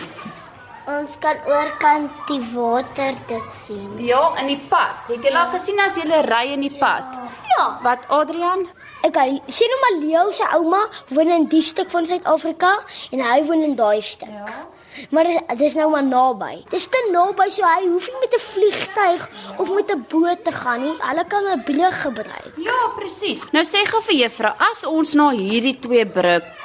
Ons 0.88 1.18
kan 1.20 1.36
oorkant 1.44 2.14
die 2.30 2.40
water 2.54 3.18
dit 3.28 3.48
sien. 3.52 3.90
Ja, 4.00 4.22
in 4.40 4.54
die 4.54 4.62
pad. 4.72 5.02
Het 5.10 5.26
jy 5.28 5.34
al 5.36 5.50
gesien 5.52 5.82
as 5.84 5.98
jy 6.00 6.06
ry 6.24 6.46
in 6.54 6.64
die 6.64 6.72
pad? 6.80 7.18
Ja. 7.52 7.66
Wat 7.84 8.06
Adrian? 8.08 8.64
Okay, 9.04 9.36
sien 9.52 9.74
nou 9.74 9.80
maar 9.82 9.98
Leo 10.00 10.32
se 10.32 10.48
ouma 10.56 10.80
woon 11.12 11.34
in 11.36 11.46
die 11.52 11.62
stuk 11.62 11.92
van 11.92 12.08
Suid-Afrika 12.08 12.72
en 13.12 13.20
hy 13.20 13.36
woon 13.50 13.66
in 13.68 13.76
daai 13.76 14.00
stuk. 14.02 14.32
Ja. 14.32 14.64
Maar 15.12 15.28
dit 15.28 15.62
is 15.68 15.76
nou 15.76 15.90
maar 15.92 16.08
naby. 16.08 16.64
Dis 16.72 16.88
te 16.92 17.04
naby 17.12 17.50
so 17.52 17.68
hy 17.68 17.84
hoef 17.84 18.08
nie 18.08 18.24
met 18.24 18.34
'n 18.40 18.44
vliegtyg 18.48 19.30
of 19.58 19.70
met 19.76 19.92
'n 19.92 20.06
boot 20.08 20.44
te 20.44 20.52
gaan 20.52 20.82
nie. 20.82 20.96
Hulle 21.00 21.26
kan 21.28 21.44
'n 21.52 21.64
brug 21.64 22.02
gebruik. 22.02 22.54
Ja, 22.56 22.80
presies. 22.96 23.44
Nou 23.52 23.64
sê 23.66 23.84
gou 23.86 24.02
vir 24.02 24.16
juffrou, 24.24 24.54
as 24.72 24.86
ons 24.86 25.14
na 25.14 25.30
hierdie 25.30 25.80
twee 25.80 26.06
kyk, 26.06 26.57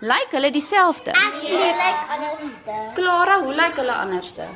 lyk 0.00 0.30
hulle 0.30 0.50
dieselfde? 0.54 1.12
Hulle 1.12 1.70
lyk 1.82 2.00
anderste. 2.16 2.74
Klara, 2.94 3.38
hoe 3.42 3.54
lyk 3.54 3.76
hulle 3.80 3.92
anderste? 3.94 4.46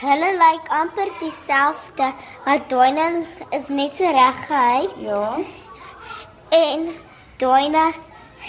Hulle 0.00 0.30
lyk 0.38 0.68
amper 0.80 1.08
dieselfde. 1.20 2.12
Maar 2.44 2.60
Doina 2.68 3.06
is 3.50 3.68
net 3.68 3.96
so 3.96 4.04
reg 4.12 4.42
gehou 4.46 4.88
Ja. 4.98 5.36
en 6.50 6.88
Doina 7.38 7.86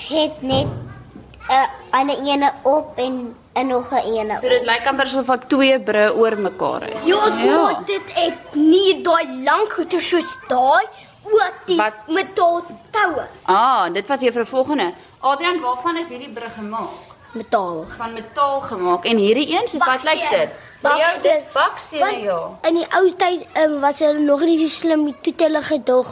het 0.09 0.41
net 0.41 0.67
'n 1.49 1.67
ander 1.91 2.17
ene 2.25 2.51
op 2.63 2.97
en 2.97 3.35
'n 3.55 3.67
nog 3.67 3.91
'n 3.91 4.03
ene. 4.19 4.39
So 4.41 4.49
dit 4.49 4.65
lyk 4.65 4.85
amper 4.87 5.05
asof 5.05 5.25
wat 5.25 5.49
twee 5.49 5.79
brûe 5.79 6.15
oor 6.15 6.37
mekaar 6.39 6.83
is. 6.89 7.05
Ja, 7.05 7.27
ja. 7.37 7.81
dit 7.85 8.13
het 8.13 8.53
nie 8.53 9.01
daai 9.01 9.43
lank 9.43 9.71
goeie 9.73 10.01
soos 10.01 10.37
daai 10.47 10.85
ook 11.23 11.53
die 11.65 11.77
Wat? 11.77 11.93
metaal 12.07 12.63
toue. 12.91 13.25
Ah, 13.45 13.93
dit 13.93 14.07
wat 14.07 14.21
juffrou 14.21 14.45
volgende. 14.45 14.93
Adrian, 15.21 15.59
waarvan 15.61 15.97
is 15.97 16.07
hierdie 16.07 16.29
brug 16.29 16.53
gemaak? 16.53 16.89
Metaal. 17.33 17.85
Van 17.97 18.13
metaal 18.13 18.59
gemaak 18.61 19.05
en 19.05 19.17
hierdie 19.17 19.49
een, 19.55 19.67
soos 19.67 19.85
wat 19.85 20.03
lyk 20.03 20.29
dit? 20.29 20.49
Ja, 20.81 21.09
dis 21.21 21.43
bakstene 21.53 22.19
ja. 22.21 22.37
In 22.69 22.75
die 22.75 22.85
ou 22.95 23.09
tyd 23.17 23.47
um, 23.57 23.79
was 23.81 23.99
hulle 23.99 24.19
nog 24.19 24.41
nie 24.45 24.59
so 24.61 24.67
slim 24.69 25.03
nie. 25.07 25.15
Toe 25.25 25.33
hulle 25.37 25.61
gedog, 25.65 26.11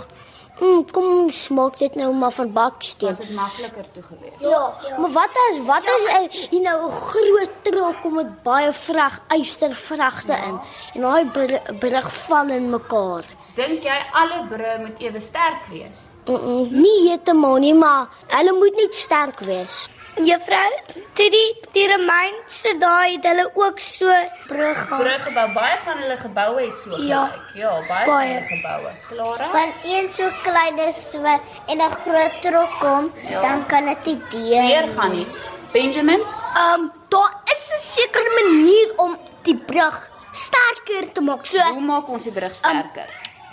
mm, 0.60 0.82
kom 0.92 1.06
ons 1.26 1.48
maak 1.54 1.78
dit 1.78 1.96
nou 1.96 2.10
maar 2.14 2.32
van 2.32 2.52
baksteen. 2.54 3.10
Was 3.14 3.22
dit 3.22 3.36
makliker 3.38 3.86
toe 3.94 4.04
gewees? 4.10 4.42
Ja, 4.42 4.74
maar 4.98 5.12
wat 5.12 5.38
as 5.46 5.62
wat 5.70 5.86
as 5.96 6.06
uh, 6.18 6.26
jy 6.52 6.60
nou 6.66 6.78
'n 6.88 6.92
groot 6.92 7.54
trok 7.70 8.02
kom 8.02 8.14
met 8.16 8.44
baie 8.44 8.72
vrag, 8.74 9.20
ystervragte 9.38 10.34
in 10.34 10.60
en 10.96 11.02
daai 11.02 11.26
br- 11.26 11.74
brug 11.80 12.12
val 12.28 12.50
in 12.50 12.70
mekaar. 12.70 13.24
Dink 13.56 13.84
jy 13.88 13.98
alle 14.14 14.42
brûe 14.50 14.78
moet 14.84 15.00
ewe 15.00 15.20
sterk 15.20 15.66
wees? 15.72 16.08
Mm 16.28 16.36
-mm, 16.36 16.72
nie 16.72 17.08
heeltemal 17.08 17.56
nie, 17.64 17.74
maar 17.74 18.08
hulle 18.28 18.52
moet 18.54 18.76
net 18.76 18.94
sterk 18.94 19.40
wees. 19.40 19.88
Juffrou, 20.16 20.72
toe 21.14 21.30
die 21.30 21.50
die 21.76 21.88
Romeinse 21.92 22.72
daai 22.80 23.16
het 23.16 23.24
hulle 23.28 23.50
ook 23.54 23.80
so 23.80 24.08
brug 24.48 24.78
gehad. 24.88 25.00
Bruggebou, 25.04 25.54
baie 25.54 25.78
van 25.86 25.98
hulle 25.98 26.18
geboue 26.18 26.62
het 26.70 26.78
so 26.78 26.98
Ja. 26.98 27.26
gelyk. 27.28 27.56
Ja, 27.56 27.72
baie, 27.88 28.06
Baie. 28.06 28.40
geboue. 28.48 28.92
Klara? 29.10 29.52
Want 29.52 29.74
een 29.84 30.12
so 30.12 30.30
klein 30.44 30.80
is 30.80 31.10
wa- 31.14 31.40
en 31.68 31.78
'n 31.82 31.92
groot 31.92 32.42
trok 32.42 32.80
kom, 32.80 33.12
Ja. 33.30 33.42
dan 33.42 33.66
kan 33.66 33.86
dit 33.86 34.06
nie 34.06 34.22
Weer 34.30 34.86
deur. 34.86 34.94
gaan 34.98 35.12
nie. 35.12 35.28
Benjamin? 35.72 36.20
Ehm 36.22 36.80
um, 36.80 36.92
daar 37.10 37.34
is 37.46 37.64
'n 37.76 37.80
sekere 37.80 38.30
manier 38.44 38.94
om 38.98 39.18
die 39.44 39.58
brug 39.58 40.10
sterker 40.32 41.12
te 41.12 41.22
maak. 41.22 41.46
So 41.46 41.58
Hoe 41.60 41.82
maak 41.82 42.08
ons 42.08 42.24
die 42.24 42.32
brug 42.32 42.56
sterker? 42.56 43.10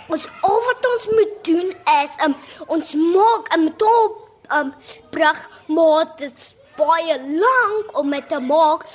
Ons 0.09 0.27
al 0.41 0.59
wat 0.67 0.85
ons 0.93 1.05
moet 1.11 1.33
doen 1.43 1.69
is 2.03 2.11
um, 2.25 2.35
ons 2.67 2.93
maak 2.93 3.53
'n 3.57 3.73
top 3.77 4.29
um, 4.51 4.73
brug 5.11 5.49
maar 5.67 6.05
dit 6.17 6.31
is 6.37 6.55
baie 6.77 7.17
lank 7.21 7.97
om 7.99 8.09
dit 8.11 8.27
te 8.29 8.39
maak. 8.39 8.85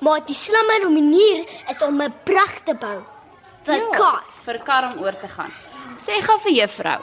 Maar 0.00 0.20
die 0.26 0.34
slimmer 0.34 0.90
manier 0.90 1.44
is 1.70 1.80
om 1.86 2.02
'n 2.02 2.14
brug 2.24 2.54
te 2.64 2.74
bou 2.74 3.02
vir 3.64 3.74
Ja, 3.74 3.90
kar. 3.90 4.22
vir 4.44 4.58
kar 4.58 4.92
om 4.92 5.02
oor 5.02 5.14
te 5.20 5.28
gaan. 5.28 5.52
Sê 5.96 6.20
gou 6.22 6.38
vir 6.38 6.52
juffrou, 6.52 7.00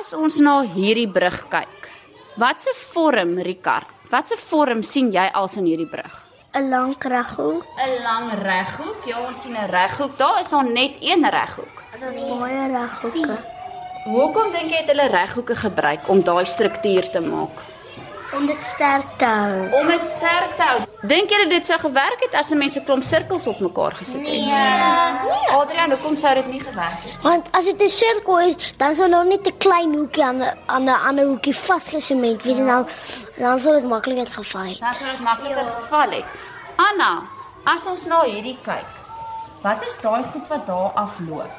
as 0.00 0.12
ons 0.12 0.38
na 0.38 0.62
hierdie 0.62 1.08
brug 1.08 1.48
kyk, 1.48 1.90
watse 2.36 2.70
vorm, 2.74 3.38
Ricard? 3.38 3.86
Watse 4.10 4.36
vorm 4.36 4.82
sien 4.82 5.12
jy 5.12 5.30
als 5.32 5.56
in 5.56 5.64
hierdie 5.64 5.90
brug? 5.90 6.24
'n 6.54 6.70
Lang 6.70 6.96
reghoek. 6.98 7.64
'n 7.78 8.02
Lang 8.02 8.32
reghoek. 8.42 9.06
Ja, 9.06 9.20
ons 9.20 9.42
sien 9.42 9.52
'n 9.56 9.70
reghoek. 9.70 10.18
Daar 10.18 10.40
is 10.40 10.50
nog 10.50 10.62
net 10.62 10.96
een 11.00 11.24
reghoek. 11.30 11.82
Baie 12.00 12.68
reghoeke. 12.72 13.34
Hoekom 14.08 14.54
dink 14.54 14.70
jy 14.72 14.78
het 14.80 14.88
hulle 14.88 15.08
reghoeke 15.12 15.54
gebruik 15.62 16.06
om 16.08 16.22
daai 16.24 16.46
struktuur 16.48 17.10
te 17.12 17.20
maak? 17.20 17.58
Om 18.32 18.46
dit 18.48 18.62
sterk 18.64 19.10
te 19.20 19.28
hou. 19.28 19.66
Om 19.80 19.90
dit 19.90 20.06
sterk 20.08 20.54
te 20.56 20.64
hou. 20.64 20.78
Dink 21.10 21.34
jy 21.34 21.42
dit 21.50 21.68
sou 21.68 21.76
gewerk 21.82 22.24
het 22.24 22.38
as 22.40 22.52
'n 22.52 22.58
mens 22.58 22.78
'n 22.78 22.84
klomp 22.84 23.04
sirkels 23.04 23.46
op 23.46 23.60
mekaar 23.60 23.92
gesit 24.00 24.20
het? 24.20 24.32
Nee. 24.32 25.52
Adrian, 25.58 25.90
hoekom 25.90 26.16
sou 26.16 26.34
dit 26.34 26.46
nie 26.46 26.60
gewerk 26.60 27.00
het? 27.04 27.22
Want 27.22 27.48
as 27.52 27.64
dit 27.64 27.82
'n 27.82 27.88
sirkel 27.88 28.38
is, 28.40 28.74
dan 28.76 28.94
sal 28.94 29.10
daar 29.10 29.26
net 29.26 29.46
'n 29.46 29.58
klein 29.58 29.94
hoekie 29.94 30.24
aan 30.24 30.40
'n 30.42 30.56
aan 30.66 30.84
'n 30.84 31.00
ander 31.08 31.26
hoekie 31.26 31.56
vasgesement 31.56 32.42
wees 32.44 32.56
en 32.56 32.66
dan 32.66 32.86
dan 33.36 33.60
sal 33.60 33.72
dit 33.72 33.84
maklik 33.84 34.18
uitgeval 34.18 34.66
het. 34.66 34.78
Dan 34.80 34.92
sou 34.92 35.10
dit 35.10 35.20
makliker 35.20 35.66
geval 35.80 36.10
het. 36.10 36.24
Anna, 36.76 37.22
as 37.64 37.86
ons 37.86 38.06
na 38.06 38.22
hierdie 38.22 38.58
kyk, 38.62 38.88
wat 39.62 39.86
is 39.86 40.00
daai 40.00 40.22
goed 40.32 40.48
wat 40.48 40.66
daar 40.66 40.92
afloop? 40.94 41.50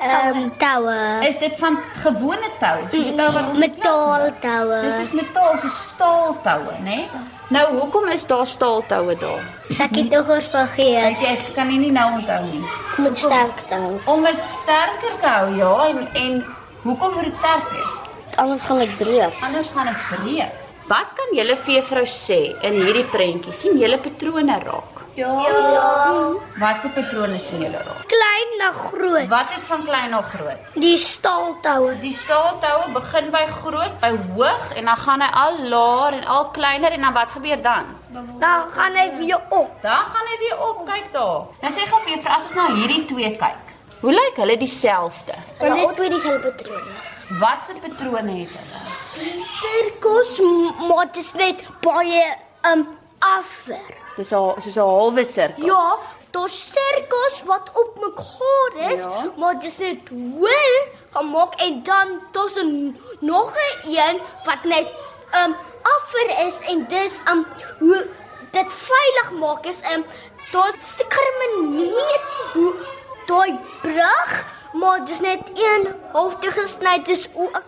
Ehm 0.00 0.36
um, 0.36 0.52
toue. 0.56 1.28
Is 1.28 1.38
dit 1.38 1.54
van 1.58 1.78
gewone 2.02 2.48
tou? 2.58 2.76
Soos 2.92 3.10
tou 3.16 3.32
wat 3.32 3.48
ons 3.48 3.58
Metaal 3.58 4.30
toue. 4.40 4.78
Dis 4.86 5.00
is 5.02 5.10
metaal, 5.12 5.58
so 5.60 5.68
staaltoue, 5.68 6.72
né? 6.80 6.82
Nee? 6.82 7.08
Nou, 7.52 7.64
hoekom 7.78 8.08
is 8.08 8.24
daar 8.26 8.46
staaltoue 8.46 9.16
daar? 9.20 9.44
Ek 9.76 9.96
het 9.98 10.08
nog 10.10 10.28
eens 10.28 10.48
vergeet. 10.54 11.20
Jy, 11.20 11.34
ek 11.34 11.50
kan 11.54 11.68
nie 11.68 11.92
nou 11.92 12.06
onthou 12.16 12.40
nie. 12.46 12.62
Dit 12.96 13.18
sterk 13.18 13.60
te 13.68 13.74
hou. 13.74 13.98
Om 14.14 14.24
dit 14.24 14.40
sterker 14.54 15.20
te 15.20 15.34
hou, 15.34 15.52
ja, 15.58 15.74
en 15.90 16.08
en 16.22 16.40
hoekom 16.86 17.14
moet 17.18 17.28
dit 17.28 17.36
sterk 17.36 17.68
wees? 17.74 18.00
Anders 18.40 18.64
gaan 18.64 18.78
dit 18.78 18.96
breek. 18.96 19.44
Anders 19.50 19.68
gaan 19.74 19.92
dit 19.92 20.02
breek. 20.08 20.56
Wat 20.88 21.12
kan 21.18 21.36
julle 21.36 21.58
juffrou 21.66 22.06
sê 22.08 22.40
in 22.66 22.80
hierdie 22.80 23.04
prentjie? 23.12 23.52
sien 23.52 23.76
julle 23.78 24.00
patrone 24.00 24.56
raak? 24.64 24.99
Ja. 25.14 26.32
Watse 26.58 26.88
patrone 26.94 27.38
sien 27.38 27.60
julle 27.64 27.80
raak? 27.82 28.02
Klein 28.10 28.50
na 28.58 28.70
groot. 28.72 29.28
Wat 29.28 29.54
is 29.56 29.64
van 29.68 29.84
klein 29.84 30.10
na 30.10 30.20
groot? 30.22 30.68
Die 30.74 30.96
staaltoue. 30.98 31.96
Die 32.00 32.14
staaltoue 32.16 32.92
begin 32.94 33.30
by 33.34 33.44
groot, 33.60 33.96
by 34.02 34.12
hoog 34.34 34.74
en 34.76 34.84
dan 34.90 34.96
gaan 34.96 35.24
hy 35.24 35.30
al 35.44 35.58
laer 35.72 36.18
en 36.20 36.26
al 36.36 36.46
kleiner 36.56 36.92
en 36.96 37.00
dan 37.08 37.16
wat 37.16 37.34
gebeur 37.36 37.62
dan? 37.62 37.90
Dan 38.38 38.70
gaan 38.76 38.94
hy 38.94 39.08
weer 39.18 39.40
op. 39.48 39.72
Dan 39.82 40.04
gaan 40.14 40.30
hy 40.32 40.38
weer 40.44 40.62
op, 40.68 40.84
kyk 40.86 41.12
daar. 41.12 41.50
Nou 41.62 41.72
sê 41.74 41.88
gou 41.90 42.00
vir 42.06 42.30
as 42.36 42.46
ons 42.48 42.54
na 42.58 42.68
hierdie 42.74 43.04
twee 43.10 43.30
kyk. 43.36 43.66
Hoe 44.00 44.12
lyk 44.12 44.38
hulle 44.40 44.56
dieselfde? 44.56 45.34
Hulle 45.58 45.86
albei 45.86 46.08
dieselfde 46.08 46.52
patrone. 46.52 46.94
Watse 47.40 47.74
patrone 47.82 48.38
het 48.42 48.54
hulle? 48.58 48.84
Die 49.18 49.44
sirkels 49.44 50.38
maar 50.88 51.10
dit 51.10 51.20
is 51.24 51.32
net 51.38 51.66
baie 51.84 52.24
um 52.72 52.86
afwer. 53.18 53.98
Dis 54.20 54.32
al 54.36 54.50
soos 54.60 54.76
'n 54.76 54.80
halwe 54.84 55.24
sirkel. 55.24 55.64
Ja, 55.64 55.84
daar's 56.34 56.56
sirkels 56.74 57.36
wat 57.50 57.70
op 57.82 57.90
mekaar 58.06 58.92
is, 58.92 59.04
Ja. 59.04 59.32
maar 59.36 59.54
dit 59.54 59.70
is 59.70 59.78
net 59.78 59.98
hoër 60.08 60.82
gemaak 61.16 61.54
en 61.66 61.82
dan 61.82 62.08
daar's 62.32 62.54
'n 62.56 62.96
nog 63.20 63.52
'n 63.84 63.96
een 63.96 64.20
wat 64.44 64.62
net 64.64 64.86
um 65.44 65.52
afwer 65.94 66.46
is 66.46 66.58
en 66.70 66.86
dis 66.88 67.20
um 67.30 67.46
hoe 67.78 68.06
dit 68.50 68.72
veilig 68.72 69.30
maak 69.40 69.64
is 69.66 69.80
um 69.94 70.04
daar 70.52 70.74
sekere 70.78 71.32
manier 71.42 72.20
hoe 72.52 72.74
daai 73.26 73.58
brug 73.82 74.44
maar 74.72 75.04
dis 75.04 75.20
net 75.20 75.40
een 75.54 75.94
halfte 76.12 76.50
gesny 76.50 77.02
dis 77.02 77.28
ook 77.34 77.64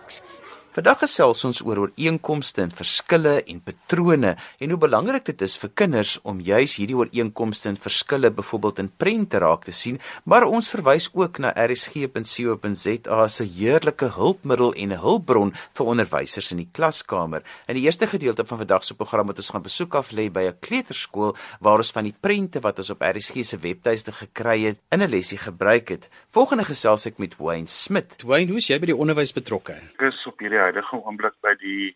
Vandag 0.73 1.03
gesels 1.03 1.43
ons 1.45 1.59
oor 1.61 1.83
ooreenkomste 1.83 2.63
en 2.63 2.71
verskille 2.73 3.35
en 3.45 3.59
patrone 3.61 4.31
en 4.33 4.71
hoe 4.73 4.77
belangrik 4.81 5.27
dit 5.27 5.41
is 5.45 5.53
vir 5.61 5.69
kinders 5.77 6.15
om 6.25 6.39
juis 6.41 6.73
hierdie 6.79 6.95
ooreenkomste 6.97 7.67
en 7.69 7.77
verskille 7.77 8.31
byvoorbeeld 8.33 8.81
in 8.81 8.89
prente 8.89 9.37
raak 9.43 9.67
te 9.67 9.73
sien, 9.77 9.99
maar 10.25 10.47
ons 10.47 10.71
verwys 10.73 11.11
ook 11.13 11.37
na 11.45 11.51
rsg.co.za 11.53 12.95
as 13.13 13.39
'n 13.41 13.51
heerlike 13.53 14.09
hulpmiddel 14.17 14.73
en 14.73 14.89
'n 14.93 15.01
hulpbron 15.03 15.53
vir 15.53 15.85
onderwysers 15.85 16.51
in 16.51 16.57
die 16.57 16.69
klaskamer. 16.73 17.43
In 17.67 17.75
die 17.75 17.85
eerste 17.85 18.07
gedeelte 18.07 18.43
van 18.43 18.57
vandag 18.57 18.83
se 18.83 18.95
program 18.95 19.27
het 19.27 19.37
ons 19.37 19.49
gaan 19.49 19.61
besoek 19.61 19.93
af 19.93 20.11
lê 20.11 20.31
by 20.31 20.49
'n 20.49 20.57
kleuterskool 20.59 21.35
waar 21.61 21.77
ons 21.77 21.91
van 21.91 22.03
die 22.03 22.15
prente 22.19 22.59
wat 22.59 22.79
ons 22.79 22.89
op 22.89 23.01
RSG 23.01 23.45
se 23.45 23.57
webtuiste 23.57 24.11
gekry 24.11 24.63
het 24.65 24.77
in 24.89 25.03
'n 25.03 25.09
lesie 25.09 25.37
gebruik 25.37 25.89
het. 25.89 26.09
Volgende 26.31 26.65
gesels 26.65 27.05
ek 27.05 27.19
met 27.19 27.37
Wayne 27.37 27.67
Smit. 27.67 28.23
Wayne, 28.25 28.47
hoe 28.47 28.57
is 28.57 28.67
jy 28.67 28.79
by 28.79 28.85
die 28.85 28.97
onderwys 28.97 29.33
betrokke? 29.33 29.73
Ek 29.73 30.01
is 30.01 30.25
op 30.25 30.39
hierdie 30.39 30.62
huidige 30.63 30.99
oomblik 30.99 31.35
by 31.45 31.53
die 31.61 31.95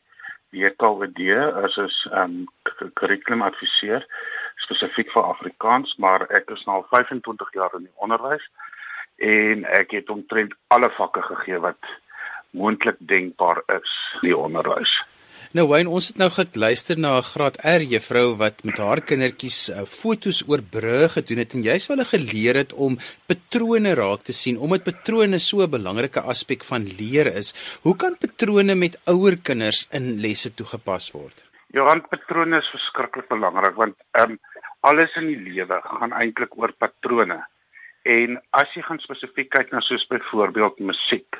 WKOD 0.55 1.19
as 1.63 1.77
'n 1.77 1.89
um, 2.19 2.35
kurrikulumadviseur 2.99 4.05
spesifiek 4.63 5.11
vir 5.11 5.23
Afrikaans, 5.23 5.95
maar 5.97 6.27
ek 6.31 6.49
is 6.55 6.63
nou 6.65 6.77
al 6.81 6.87
25 6.89 7.53
jaar 7.53 7.73
in 7.75 7.87
die 7.89 7.97
onderwys 8.05 8.45
en 9.17 9.65
ek 9.65 9.91
het 9.91 10.09
omtrent 10.09 10.53
alle 10.67 10.89
vakke 10.89 11.21
gegee 11.21 11.59
wat 11.59 11.91
moontlik 12.49 12.97
denkbaar 12.99 13.61
is 13.67 13.93
in 14.21 14.29
die 14.29 14.37
onderwys. 14.37 14.93
Nou 15.55 15.63
Wayne, 15.69 15.87
ons 15.87 16.09
het 16.09 16.17
nou 16.19 16.27
geluister 16.27 16.97
na 16.99 17.17
'n 17.17 17.23
graad 17.23 17.55
R 17.63 17.79
juffrou 17.79 18.35
wat 18.35 18.65
met 18.67 18.77
haar 18.77 18.99
kindertjies 18.99 19.69
uh, 19.69 19.85
fotos 19.87 20.43
oor 20.47 20.59
brûe 20.59 21.07
gedoen 21.07 21.39
het 21.39 21.53
en 21.53 21.63
jy's 21.63 21.87
wel 21.87 22.03
geleer 22.03 22.55
het 22.55 22.73
om 22.73 22.97
patrone 23.27 23.93
raak 23.95 24.27
te 24.27 24.33
sien 24.33 24.59
omdat 24.59 24.83
patrone 24.83 25.39
so 25.39 25.63
'n 25.63 25.69
belangrike 25.69 26.19
aspek 26.19 26.63
van 26.63 26.83
leer 26.83 27.27
is. 27.27 27.53
Hoe 27.81 27.95
kan 27.95 28.17
patrone 28.17 28.75
met 28.75 28.99
ouer 29.05 29.39
kinders 29.41 29.87
in 29.91 30.19
lesse 30.19 30.53
toegepas 30.53 31.11
word? 31.11 31.45
Johan 31.71 32.01
patrone 32.09 32.57
is 32.57 32.67
verskriklik 32.67 33.27
belangrik 33.29 33.75
want 33.75 33.95
ehm 34.11 34.31
um, 34.31 34.39
alles 34.81 35.15
in 35.15 35.27
die 35.27 35.39
lewe 35.39 35.79
gaan 35.83 36.11
eintlik 36.11 36.57
oor 36.57 36.73
patrone. 36.77 37.39
En 38.03 38.41
as 38.51 38.73
jy 38.75 38.81
gaan 38.81 38.99
spesifiek 38.99 39.49
kyk 39.49 39.71
na 39.71 39.79
soos 39.79 40.07
byvoorbeeld 40.07 40.79
musiek, 40.79 41.39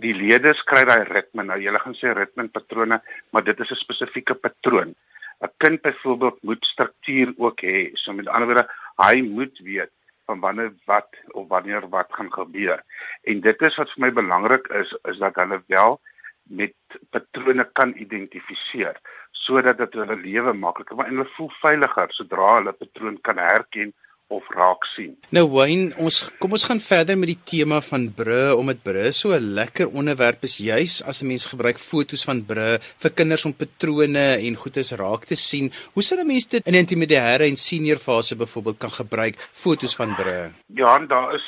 die 0.00 0.14
leerders 0.14 0.60
kry 0.68 0.84
daai 0.84 1.04
ritme. 1.08 1.44
Nou 1.48 1.58
jy 1.60 1.72
gaan 1.84 1.96
sê 1.96 2.12
ritme 2.16 2.44
en 2.44 2.52
patrone, 2.52 3.00
maar 3.32 3.44
dit 3.44 3.60
is 3.60 3.70
'n 3.70 3.82
spesifieke 3.84 4.34
patroon. 4.34 4.94
'n 5.42 5.50
Kind 5.58 5.82
byvoorbeeld 5.82 6.42
moet 6.42 6.64
struktuur 6.64 7.34
ook 7.36 7.60
hê. 7.62 7.90
So 7.94 8.12
met 8.12 8.28
ander 8.28 8.46
woorde, 8.46 8.68
hy 8.96 9.22
moet 9.22 9.58
weet 9.58 9.90
van 10.26 10.40
wanneer 10.40 10.72
wat 10.84 11.08
of 11.32 11.48
wanneer 11.48 11.88
wat 11.88 12.08
gaan 12.10 12.32
gebeur. 12.32 12.82
En 13.22 13.40
dit 13.40 13.62
is 13.62 13.76
wat 13.76 13.90
vir 13.90 14.00
my 14.04 14.12
belangrik 14.12 14.66
is, 14.68 14.94
is 15.04 15.18
dat 15.18 15.34
hulle 15.34 15.62
wel 15.66 16.00
met 16.42 16.74
patrone 17.10 17.64
kan 17.72 17.94
identifiseer 17.96 18.96
sodat 19.30 19.78
dit 19.78 19.94
hulle 19.98 20.16
lewe 20.16 20.52
makliker 20.52 20.96
maak 20.96 21.08
en 21.10 21.16
hulle 21.16 21.34
voel 21.36 21.50
veiliger 21.60 22.12
sodra 22.16 22.56
hulle 22.58 22.72
patroon 22.72 23.18
kan 23.28 23.38
herken 23.38 23.92
of 24.32 24.48
raak 24.56 24.86
sien. 24.94 25.12
Nou 25.36 25.44
Wayne, 25.52 25.90
ons 26.02 26.22
kom 26.40 26.56
ons 26.56 26.64
gaan 26.68 26.80
verder 26.82 27.18
met 27.20 27.32
die 27.32 27.40
tema 27.52 27.80
van 27.84 28.06
brûe 28.16 28.56
omdat 28.56 28.82
brûe 28.86 29.12
so 29.12 29.36
'n 29.36 29.54
lekker 29.58 29.88
onderwerp 30.00 30.42
is 30.48 30.56
juis 30.58 30.94
as 31.10 31.22
'n 31.22 31.28
mens 31.32 31.46
gebruik 31.52 31.78
fotos 31.78 32.24
van 32.28 32.44
brûe 32.50 32.80
vir 33.02 33.12
kinders 33.18 33.44
om 33.44 33.54
patrone 33.54 34.26
en 34.46 34.60
goedes 34.64 34.92
raak 35.02 35.24
te 35.24 35.36
sien. 35.36 35.72
Hoe 35.94 36.02
sou 36.02 36.20
'n 36.20 36.26
mens 36.26 36.48
dit 36.48 36.66
in 36.66 36.74
intermediêre 36.74 37.44
en 37.44 37.56
senior 37.56 37.98
fase 37.98 38.36
byvoorbeeld 38.36 38.78
kan 38.78 38.90
gebruik 38.90 39.36
fotos 39.52 39.94
van 39.96 40.14
brûe? 40.14 40.52
Ja, 40.66 40.98
daar 40.98 41.34
is 41.34 41.46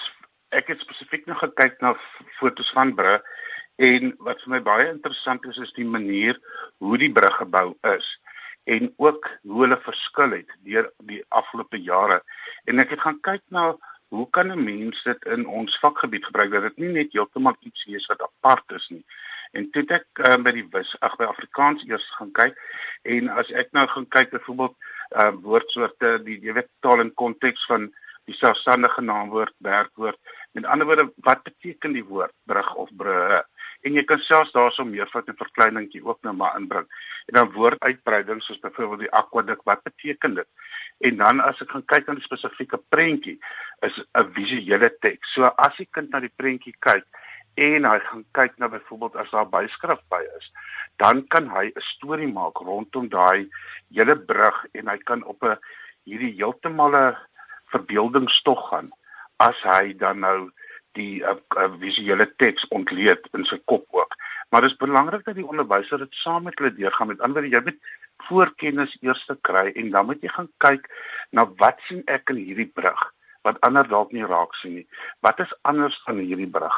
ek 0.50 0.68
het 0.68 0.80
spesifiek 0.80 1.26
nog 1.26 1.38
gekyk 1.38 1.80
na 1.80 1.96
fotos 2.38 2.70
van 2.72 2.94
brûe 2.94 3.20
en 3.76 4.14
wat 4.18 4.42
vir 4.42 4.50
my 4.50 4.60
baie 4.62 4.90
interessant 4.90 5.44
is 5.46 5.56
is 5.58 5.72
die 5.72 5.88
manier 5.96 6.38
hoe 6.78 6.98
die 6.98 7.12
brug 7.12 7.36
gebou 7.36 7.74
is 7.96 8.06
en 8.64 8.92
ook 8.96 9.28
hoe 9.42 9.60
hulle 9.62 9.80
verskil 9.80 10.30
het 10.30 10.56
deur 10.64 10.90
die 11.08 11.24
afgelope 11.28 11.80
jare. 11.82 12.22
En 12.64 12.78
ek 12.78 12.94
het 12.96 13.04
gaan 13.04 13.20
kyk 13.20 13.42
na 13.48 13.74
hoe 14.14 14.30
kan 14.30 14.52
'n 14.52 14.64
mens 14.64 15.02
dit 15.02 15.24
in 15.24 15.46
ons 15.46 15.78
vakgebied 15.78 16.24
gebruik 16.24 16.50
dat 16.50 16.62
dit 16.62 16.76
nie 16.76 16.92
net 16.92 17.12
heeltemal 17.12 17.56
iets 17.60 17.84
is 17.84 18.06
wat 18.06 18.22
apart 18.22 18.72
is 18.72 18.88
nie. 18.88 19.04
En 19.52 19.70
toe 19.70 19.84
ek 19.88 20.06
uh, 20.18 20.36
by 20.36 20.52
die 20.52 20.66
wis 20.70 20.96
ag 21.00 21.16
by 21.16 21.24
Afrikaans 21.24 21.84
eers 21.88 22.06
gaan 22.18 22.32
kyk 22.32 22.58
en 23.02 23.28
as 23.28 23.50
ek 23.50 23.72
nou 23.72 23.86
gaan 23.86 24.08
kyk 24.08 24.30
byvoorbeeld 24.30 24.76
uh, 25.10 25.30
woordsoorte 25.42 26.22
die 26.24 26.40
jy 26.40 26.52
weet 26.52 26.70
taal 26.80 27.00
en 27.00 27.14
konteks 27.14 27.66
van 27.66 27.90
die 28.24 28.34
selfstandige 28.34 29.00
naamwoord 29.00 29.54
werkwoord 29.58 30.18
met 30.52 30.64
ander 30.64 30.86
woorde 30.86 31.12
wat 31.16 31.42
beteken 31.42 31.92
die 31.92 32.04
woord 32.04 32.32
brug 32.50 32.74
of 32.74 32.90
brûe 32.96 33.42
en 33.84 33.96
jy 33.98 34.04
kan 34.08 34.22
selfs 34.24 34.52
daarso 34.52 34.84
meervoud 34.88 35.28
en 35.28 35.36
verkleiningkie 35.36 36.04
ook 36.04 36.22
nou 36.24 36.34
maar 36.36 36.56
inbring. 36.58 36.86
En 37.28 37.38
dan 37.38 37.52
woorduitbreiding 37.52 38.42
soos 38.42 38.60
byvoorbeeld 38.62 39.04
die 39.04 39.12
aquaduct, 39.12 39.64
wat 39.68 39.82
beteken 39.82 40.34
dit? 40.34 40.48
En 41.08 41.16
dan 41.20 41.40
as 41.44 41.60
ek 41.60 41.74
gaan 41.74 41.84
kyk 41.92 42.08
na 42.08 42.16
die 42.18 42.24
spesifieke 42.24 42.80
prentjie, 42.88 43.36
is 43.86 44.00
'n 44.14 44.32
visuele 44.36 44.90
teks. 45.00 45.34
So 45.34 45.44
as 45.44 45.76
die 45.76 45.88
kind 45.90 46.10
na 46.10 46.20
die 46.20 46.32
prentjie 46.36 46.74
kyk 46.80 47.04
en 47.54 47.84
hy 47.84 47.98
gaan 47.98 48.24
kyk 48.32 48.58
na 48.58 48.68
byvoorbeeld 48.68 49.16
as 49.16 49.30
daar 49.30 49.48
byskrif 49.48 50.00
by 50.10 50.22
is, 50.38 50.50
dan 50.98 51.26
kan 51.28 51.48
hy 51.48 51.66
'n 51.66 51.80
storie 51.80 52.32
maak 52.32 52.58
rondom 52.58 53.08
daai 53.08 53.48
hele 53.90 54.16
brug 54.16 54.66
en 54.72 54.88
hy 54.88 54.98
kan 54.98 55.22
op 55.24 55.44
'n 55.44 55.58
hierdie 56.04 56.34
heeltemal 56.34 56.96
'n 56.96 57.16
verbeeldingstog 57.72 58.68
gaan 58.68 58.90
as 59.36 59.58
hy 59.62 59.92
dan 59.92 60.20
nou 60.20 60.50
die 60.98 61.22
uh, 61.22 61.36
uh, 61.58 61.68
visuele 61.82 62.26
teks 62.42 62.66
ontleed 62.74 63.28
in 63.34 63.44
sy 63.50 63.58
kop 63.70 63.84
ook. 63.90 64.14
Maar 64.50 64.66
dit 64.66 64.70
is 64.70 64.80
belangrik 64.80 65.24
dat 65.26 65.38
die 65.38 65.46
onderwyser 65.46 65.98
dit 65.98 66.22
saam 66.22 66.46
met 66.48 66.58
hulle 66.58 66.74
deurgaan. 66.74 67.10
Met 67.12 67.20
ander 67.20 67.42
woorde, 67.42 67.56
jy 67.56 67.62
moet 67.66 67.92
voorkennis 68.28 68.96
eers 69.02 69.26
kry 69.42 69.66
en 69.74 69.90
dan 69.90 70.06
moet 70.06 70.22
jy 70.22 70.30
gaan 70.32 70.50
kyk 70.62 70.88
na 71.30 71.46
wat 71.60 71.82
sien 71.88 72.02
ek 72.06 72.30
in 72.30 72.42
hierdie 72.44 72.70
brug 72.70 73.10
wat 73.44 73.60
ander 73.66 73.88
dalk 73.88 74.12
nie 74.16 74.24
raak 74.24 74.54
sien 74.60 74.78
nie. 74.78 74.86
Wat 75.20 75.40
is 75.44 75.52
anders 75.68 75.96
aan 76.08 76.22
hierdie 76.24 76.48
brug? 76.50 76.76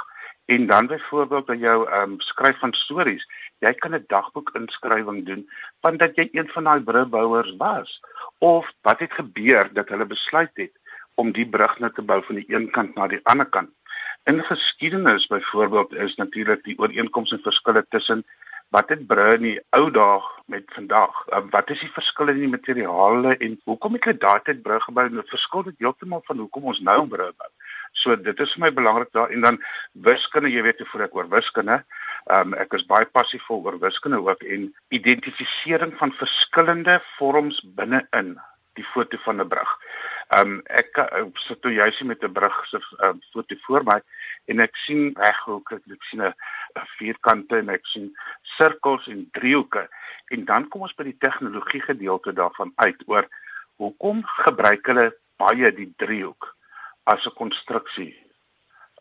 En 0.50 0.66
dan 0.66 0.86
byvoorbeeld 0.90 1.46
by 1.46 1.56
jou 1.62 1.76
ehm 1.86 2.16
um, 2.16 2.20
skryf 2.22 2.58
van 2.62 2.72
stories. 2.74 3.24
Jy 3.64 3.72
kan 3.82 3.94
'n 3.94 4.04
dagboek 4.06 4.50
inskrywing 4.58 5.24
doen 5.26 5.46
van 5.80 5.96
dat 5.96 6.16
jy 6.16 6.28
een 6.32 6.48
van 6.54 6.64
daai 6.64 6.80
brugbouers 6.80 7.54
was 7.58 8.00
of 8.38 8.66
wat 8.82 8.98
het 8.98 9.12
gebeur 9.12 9.72
dat 9.72 9.88
hulle 9.88 10.06
besluit 10.06 10.54
het 10.54 10.72
om 11.14 11.32
die 11.32 11.48
brug 11.48 11.78
net 11.78 11.94
te 11.94 12.02
bou 12.02 12.22
van 12.22 12.34
die 12.34 12.48
een 12.48 12.70
kant 12.70 12.94
na 12.94 13.06
die 13.06 13.20
ander 13.22 13.46
kant. 13.46 13.70
In 14.26 14.44
geskiedenis 14.44 15.26
byvoorbeeld 15.26 15.94
is 15.94 16.14
natuurlik 16.14 16.64
die 16.64 16.78
ooreenkomste 16.78 17.36
en 17.36 17.42
verskille 17.42 17.86
tussen 17.88 18.24
wat 18.74 18.88
het 18.88 19.04
brûe 19.06 19.36
in 19.36 19.44
die 19.44 19.60
ou 19.78 19.90
dae 19.90 20.16
met 20.50 20.64
vandag? 20.74 21.20
Uh, 21.28 21.44
wat 21.50 21.70
is 21.70 21.78
die 21.84 21.90
verskille 21.94 22.34
in 22.34 22.40
die 22.42 22.50
materiale 22.50 23.36
en 23.36 23.54
hoekom 23.70 23.94
het 23.94 24.08
hulle 24.08 24.18
daai 24.24 24.40
tyd 24.48 24.64
brûe 24.64 24.80
gebou? 24.82 25.04
Dit 25.14 25.30
verskil 25.30 25.62
dit 25.68 25.78
heeltemal 25.78 26.24
van 26.26 26.42
hoekom 26.42 26.66
ons 26.72 26.82
nou 26.88 26.96
brûe 27.12 27.28
bou. 27.30 27.50
So 28.02 28.18
dit 28.18 28.42
is 28.42 28.56
vir 28.56 28.64
my 28.64 28.72
belangrik 28.80 29.14
daar 29.14 29.30
en 29.30 29.46
dan 29.46 29.60
wiskunde, 30.08 30.50
jy 30.50 30.66
weet 30.66 30.82
hoe 30.82 30.90
voor 30.90 31.06
ek 31.06 31.14
oor 31.20 31.30
wiskunde. 31.36 31.78
Um, 32.26 32.58
ek 32.58 32.74
is 32.74 32.88
baie 32.90 33.06
passievol 33.06 33.62
oor 33.62 33.78
wiskunde 33.78 34.18
ook 34.26 34.42
en 34.42 34.66
identifisering 34.98 35.94
van 36.02 36.18
verskillende 36.18 36.98
vorms 37.14 37.62
binne-in 37.78 38.34
die 38.74 38.88
foto 38.90 39.22
van 39.22 39.40
'n 39.40 39.48
brug. 39.48 39.78
Um 40.34 40.58
ek 40.74 40.98
uh, 40.98 41.22
sit 41.46 41.60
toe 41.62 41.70
juis 41.70 42.00
met 42.02 42.22
'n 42.22 42.32
brug 42.32 42.56
se 42.66 42.80
uh, 42.98 43.14
foto 43.32 43.54
voor 43.66 43.84
my 43.84 44.00
en 44.50 44.60
ek 44.60 44.76
sien 44.76 45.14
reghoek, 45.14 45.72
ek 45.72 46.02
sien 46.10 46.22
'n 46.22 46.34
vierkante 46.98 47.58
en 47.58 47.68
ek 47.68 47.86
sien 47.86 48.10
sirkels 48.56 49.06
en 49.06 49.28
driehoeke 49.32 49.88
en 50.34 50.44
dan 50.44 50.68
kom 50.68 50.82
ons 50.82 50.94
by 50.94 51.04
die 51.04 51.18
tegnologie 51.18 51.80
gedeelte 51.80 52.32
daarvan 52.32 52.72
uit 52.76 53.02
oor 53.06 53.28
hoekom 53.78 54.24
gebruik 54.42 54.86
hulle 54.86 55.14
baie 55.38 55.70
die 55.72 55.92
driehoek 55.96 56.56
as 57.04 57.26
'n 57.26 57.38
konstruksie 57.38 58.14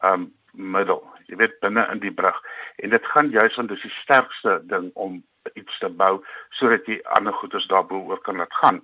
um 0.04 0.34
middel 0.54 1.02
jy 1.28 1.36
weet 1.42 1.60
binne 1.60 1.88
in 1.92 2.00
die 2.00 2.14
brug 2.14 2.38
en 2.78 2.90
dit 2.90 3.06
gaan 3.06 3.30
juis 3.30 3.56
want 3.56 3.70
dit 3.70 3.78
is 3.78 3.90
die 3.90 4.02
sterkste 4.02 4.62
ding 4.70 4.92
om 4.94 5.24
iets 5.54 5.80
te 5.80 5.90
bou 5.90 6.24
sodat 6.58 6.88
jy 6.90 7.00
ander 7.18 7.34
goederes 7.34 7.68
daarbo 7.70 8.02
oor 8.10 8.22
kan 8.26 8.42
laat 8.42 8.54
gaan. 8.62 8.82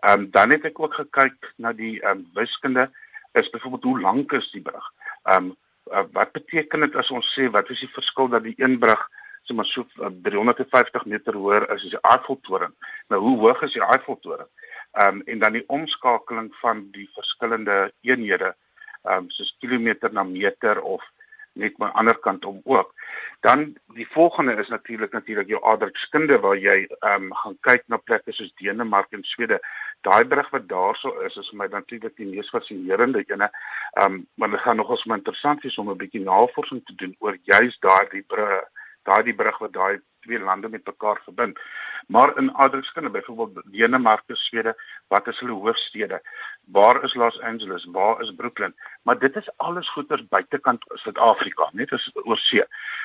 Ehm 0.00 0.20
um, 0.20 0.30
dan 0.30 0.50
het 0.50 0.64
ek 0.64 0.78
ook 0.78 0.94
gekyk 0.94 1.52
na 1.56 1.72
die 1.72 2.00
ehm 2.02 2.18
um, 2.18 2.26
wiskunde 2.34 2.90
is 3.32 3.50
byvoorbeeld 3.50 3.82
hoe 3.82 4.00
lank 4.00 4.32
is 4.32 4.50
die 4.50 4.62
brug? 4.62 4.92
Ehm 5.22 5.50
um, 5.50 5.56
uh, 5.92 6.04
wat 6.12 6.32
beteken 6.32 6.80
dit 6.80 6.94
as 6.96 7.10
ons 7.10 7.32
sê 7.34 7.50
wat 7.50 7.70
is 7.70 7.80
die 7.80 7.90
verskil 7.94 8.28
dat 8.28 8.42
die 8.42 8.54
een 8.56 8.78
brug 8.78 9.08
sê 9.42 9.54
maar 9.54 9.66
so 9.66 9.86
uh, 9.98 10.12
350 10.22 11.04
meter 11.04 11.34
hoër 11.34 11.66
is 11.74 11.82
as 11.82 11.90
die 11.90 12.00
Eiffeltoring? 12.00 12.74
Nou 13.08 13.20
hoe 13.20 13.36
hoog 13.38 13.62
is 13.62 13.74
die 13.74 13.84
Eiffeltoring? 13.84 14.48
Ehm 14.92 15.20
um, 15.20 15.22
en 15.26 15.38
dan 15.38 15.58
die 15.58 15.66
omskakeling 15.66 16.54
van 16.62 16.86
die 16.94 17.10
verskillende 17.14 17.92
eenhede 18.00 18.54
ehm 19.02 19.24
um, 19.24 19.30
soos 19.30 19.56
kilometer 19.58 20.12
na 20.12 20.22
meter 20.22 20.80
of 20.80 21.02
net 21.58 21.78
maar 21.78 21.90
ander 21.90 22.18
kant 22.18 22.44
om 22.44 22.60
ook. 22.64 22.94
Dan 23.40 23.76
die 23.94 24.08
volgende 24.10 24.54
is 24.54 24.68
natuurlik 24.68 25.12
natuurlik 25.12 25.48
jou 25.48 25.64
aardrykskunde 25.64 26.38
waar 26.40 26.56
jy 26.56 26.86
ehm 26.86 27.22
um, 27.22 27.34
gaan 27.34 27.58
kyk 27.60 27.84
na 27.86 27.96
plekke 27.96 28.32
soos 28.32 28.54
Denemarke 28.62 29.16
en 29.16 29.24
Swede. 29.24 29.60
Daai 30.06 30.24
brug 30.24 30.50
wat 30.50 30.68
daarso 30.68 31.10
is 31.26 31.36
is 31.36 31.48
vir 31.50 31.58
my 31.58 31.66
natuurlik 31.70 32.16
die 32.16 32.26
mees 32.26 32.50
fascinerende 32.54 33.24
ene. 33.26 33.50
Ehm 34.00 34.12
um, 34.12 34.26
maar 34.34 34.50
dit 34.50 34.60
gaan 34.60 34.76
nogals 34.76 35.04
my 35.04 35.16
interessant 35.18 35.62
wees 35.62 35.78
om 35.78 35.90
'n 35.90 35.96
bietjie 36.02 36.24
navorsing 36.24 36.84
te 36.84 36.94
doen 36.94 37.16
oor 37.18 37.36
juis 37.42 37.78
daardie 37.78 38.22
brug, 38.22 38.62
daardie 39.02 39.34
brug 39.34 39.58
wat 39.58 39.72
daai 39.72 40.00
twee 40.20 40.38
lande 40.38 40.68
met 40.68 40.86
mekaar 40.86 41.20
verbind. 41.24 41.58
Maar 42.06 42.36
in 42.38 42.54
aardrykskunde 42.54 43.10
byvoorbeeld 43.10 43.72
Denemarke, 43.72 44.36
Swede, 44.36 44.74
wat 45.06 45.26
is 45.26 45.38
hulle 45.38 45.52
hoofstede? 45.52 46.22
Waar 46.64 47.04
is 47.04 47.14
Los 47.14 47.40
Angeles? 47.40 47.84
Waar 47.92 48.20
is 48.22 48.34
Brooklyn? 48.34 48.74
Maar 49.02 49.18
dit 49.18 49.36
is 49.36 49.50
alles 49.56 49.90
goeters 49.90 50.28
buitekant 50.28 50.84
Suid-Afrika, 50.86 51.68
net 51.72 51.92
as 51.92 52.10
oor 52.14 52.36
see. 52.36 52.64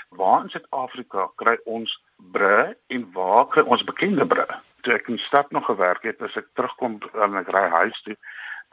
Waar 0.09 0.43
in 0.43 0.49
Suid-Afrika 0.49 1.31
kry 1.35 1.57
ons 1.63 2.03
brûe 2.31 2.75
en 2.87 3.11
waar 3.11 3.47
kry 3.47 3.63
ons 3.63 3.83
bekende 3.83 4.27
brûe? 4.27 4.61
Toe 4.83 4.93
ek 4.97 5.09
in 5.11 5.19
stad 5.23 5.51
nog 5.55 5.65
gewerk 5.65 6.03
het, 6.03 6.21
as 6.21 6.35
ek 6.39 6.49
terugkom 6.57 6.99
en 7.23 7.37
ek 7.39 7.51
ry 7.55 7.67
huis 7.79 7.99
toe, 8.03 8.17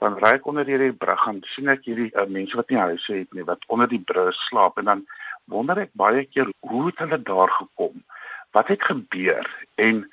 dan 0.02 0.16
ry 0.18 0.34
ek 0.38 0.46
onder 0.48 0.66
hierdie 0.66 0.94
brug 0.96 1.26
en 1.28 1.42
sien 1.54 1.68
ek 1.72 1.84
hierdie 1.86 2.10
uh, 2.16 2.26
mense 2.26 2.56
wat 2.56 2.70
nie 2.72 2.80
huise 2.80 3.12
het 3.12 3.36
nie, 3.36 3.44
wat 3.44 3.66
onder 3.68 3.90
die 3.90 4.00
brug 4.00 4.34
slaap 4.48 4.80
en 4.80 4.88
dan 4.88 5.02
wonder 5.52 5.82
ek 5.82 5.92
baie 5.98 6.24
keer 6.30 6.48
hoe 6.66 6.86
het 6.88 7.02
hulle 7.04 7.20
daar 7.22 7.52
gekom? 7.58 8.00
Wat 8.56 8.70
het 8.72 8.82
gebeur 8.88 9.46
en 9.78 10.06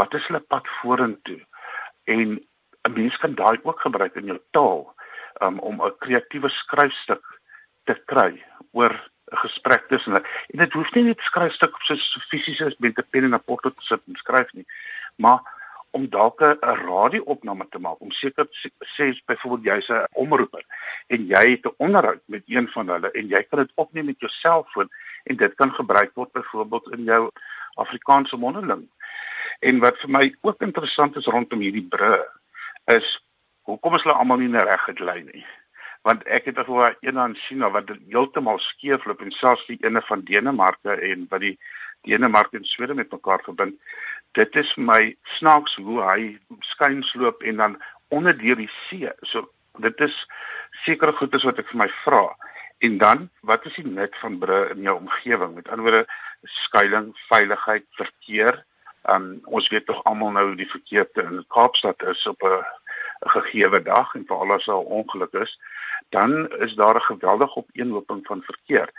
wat 0.00 0.14
is 0.18 0.26
hulle 0.30 0.40
pad 0.40 0.66
vorentoe? 0.80 1.40
En 2.08 2.38
'n 2.88 2.94
mens 2.94 3.16
kan 3.20 3.34
daai 3.34 3.58
ook 3.62 3.80
gebruik 3.80 4.14
in 4.16 4.32
jou 4.32 4.40
taal 4.50 4.94
um, 5.42 5.58
om 5.58 5.82
'n 5.82 5.98
kreatiewe 5.98 6.48
skryfstuk 6.48 7.24
te 7.84 7.94
kry 8.06 8.42
oor 8.72 8.92
'n 8.92 9.36
gesprek 9.44 9.88
tussen 9.88 10.12
hulle. 10.12 10.26
En 10.52 10.58
dit 10.58 10.72
hoef 10.72 10.92
nie 10.94 11.04
net 11.04 11.20
skryfstuk 11.20 11.74
so 11.80 12.20
fisies 12.30 12.62
as 12.62 12.78
met 12.78 12.98
'n 12.98 13.10
pen 13.10 13.24
en 13.24 13.34
'n 13.34 13.44
potlood 13.44 13.76
te 13.76 13.84
sit 13.84 14.00
en 14.06 14.16
skryf 14.16 14.52
nie, 14.52 14.66
maar 15.18 15.42
om 15.90 16.08
dalk 16.08 16.40
'n 16.40 16.58
radio-opname 16.62 17.66
te 17.68 17.78
maak 17.78 18.00
om 18.00 18.10
seker 18.10 18.46
sê 18.96 19.04
byvoorbeeld 19.26 19.64
jy's 19.64 19.88
'n 19.88 20.06
omroeper 20.12 20.64
en 21.06 21.26
jy 21.26 21.44
het 21.50 21.66
'n 21.66 21.74
onderhoud 21.76 22.22
met 22.26 22.42
een 22.46 22.68
van 22.68 22.88
hulle 22.88 23.10
en 23.10 23.28
jy 23.28 23.42
kan 23.42 23.58
dit 23.58 23.72
opneem 23.74 24.06
met 24.06 24.20
jou 24.20 24.30
selfoon 24.30 24.88
en 25.24 25.36
dit 25.36 25.54
kan 25.54 25.72
gebruik 25.72 26.10
word 26.14 26.32
byvoorbeeld 26.32 26.92
in 26.92 27.04
jou 27.04 27.30
Afrikaanse 27.74 28.36
mondeling. 28.36 28.88
En 29.60 29.78
wat 29.78 29.98
vir 29.98 30.10
my 30.10 30.36
ook 30.40 30.62
interessant 30.62 31.16
is 31.16 31.26
rondom 31.26 31.60
hierdie 31.60 31.88
brûe 31.88 32.24
is 32.84 33.24
hoekom 33.62 33.94
is 33.94 34.02
hulle 34.02 34.16
almal 34.16 34.40
nie 34.40 34.58
reg 34.58 34.84
gelei 34.84 35.22
nie? 35.22 35.46
Want 36.02 36.22
ek 36.24 36.44
het 36.44 36.58
gehoor 36.58 36.96
een 37.00 37.18
aan 37.18 37.34
China 37.34 37.70
wat 37.70 37.90
heeltemal 38.08 38.58
skeefloop 38.58 39.20
en 39.20 39.30
selfs 39.30 39.66
die 39.66 39.78
ene 39.84 40.02
van 40.02 40.24
Denemarke 40.24 40.94
en 41.10 41.26
wat 41.28 41.40
die 41.40 41.58
Denemarke 42.06 42.56
en 42.56 42.64
Swede 42.64 42.94
met 42.94 43.10
mekaar 43.10 43.42
verbind. 43.44 43.74
Dit 44.32 44.56
is 44.56 44.74
my 44.76 45.16
snaaks 45.38 45.74
hoe 45.76 46.02
hy 46.02 46.38
skynsloop 46.60 47.42
en 47.42 47.56
dan 47.56 47.82
onder 48.08 48.36
deur 48.38 48.56
die 48.56 48.70
see. 48.88 49.10
So 49.22 49.48
dit 49.78 50.00
is 50.00 50.26
sekere 50.84 51.12
goedes 51.12 51.46
wat 51.48 51.58
ek 51.58 51.68
vir 51.72 51.82
my 51.84 51.88
vra. 52.04 52.24
En 52.78 52.98
dan, 52.98 53.28
wat 53.40 53.64
is 53.66 53.74
die 53.74 53.86
nut 53.86 54.14
van 54.20 54.38
brûe 54.38 54.68
in 54.74 54.82
jou 54.86 54.96
omgewing? 54.96 55.54
Met 55.54 55.68
ander 55.68 55.84
woorde, 55.88 56.04
skuilings, 56.42 57.26
veiligheid, 57.28 57.86
verkeer. 57.98 58.64
Um 59.10 59.40
ons 59.44 59.68
weet 59.72 59.86
tog 59.86 60.04
almal 60.04 60.30
nou 60.36 60.54
die 60.58 60.68
verkeer 60.70 61.08
in 61.22 61.42
Kaapstad 61.54 62.02
is 62.02 62.26
op 62.26 62.42
'n 62.42 62.62
gegeewe 63.34 63.82
dag 63.82 64.14
en 64.14 64.26
veral 64.26 64.52
as 64.52 64.64
daar 64.64 64.76
ongeluk 64.98 65.32
is, 65.32 65.58
dan 66.08 66.48
is 66.58 66.74
daar 66.74 66.94
'n 66.96 67.10
geweldige 67.10 67.56
opeenhoping 67.56 68.26
van 68.26 68.42
verkeer. 68.42 68.90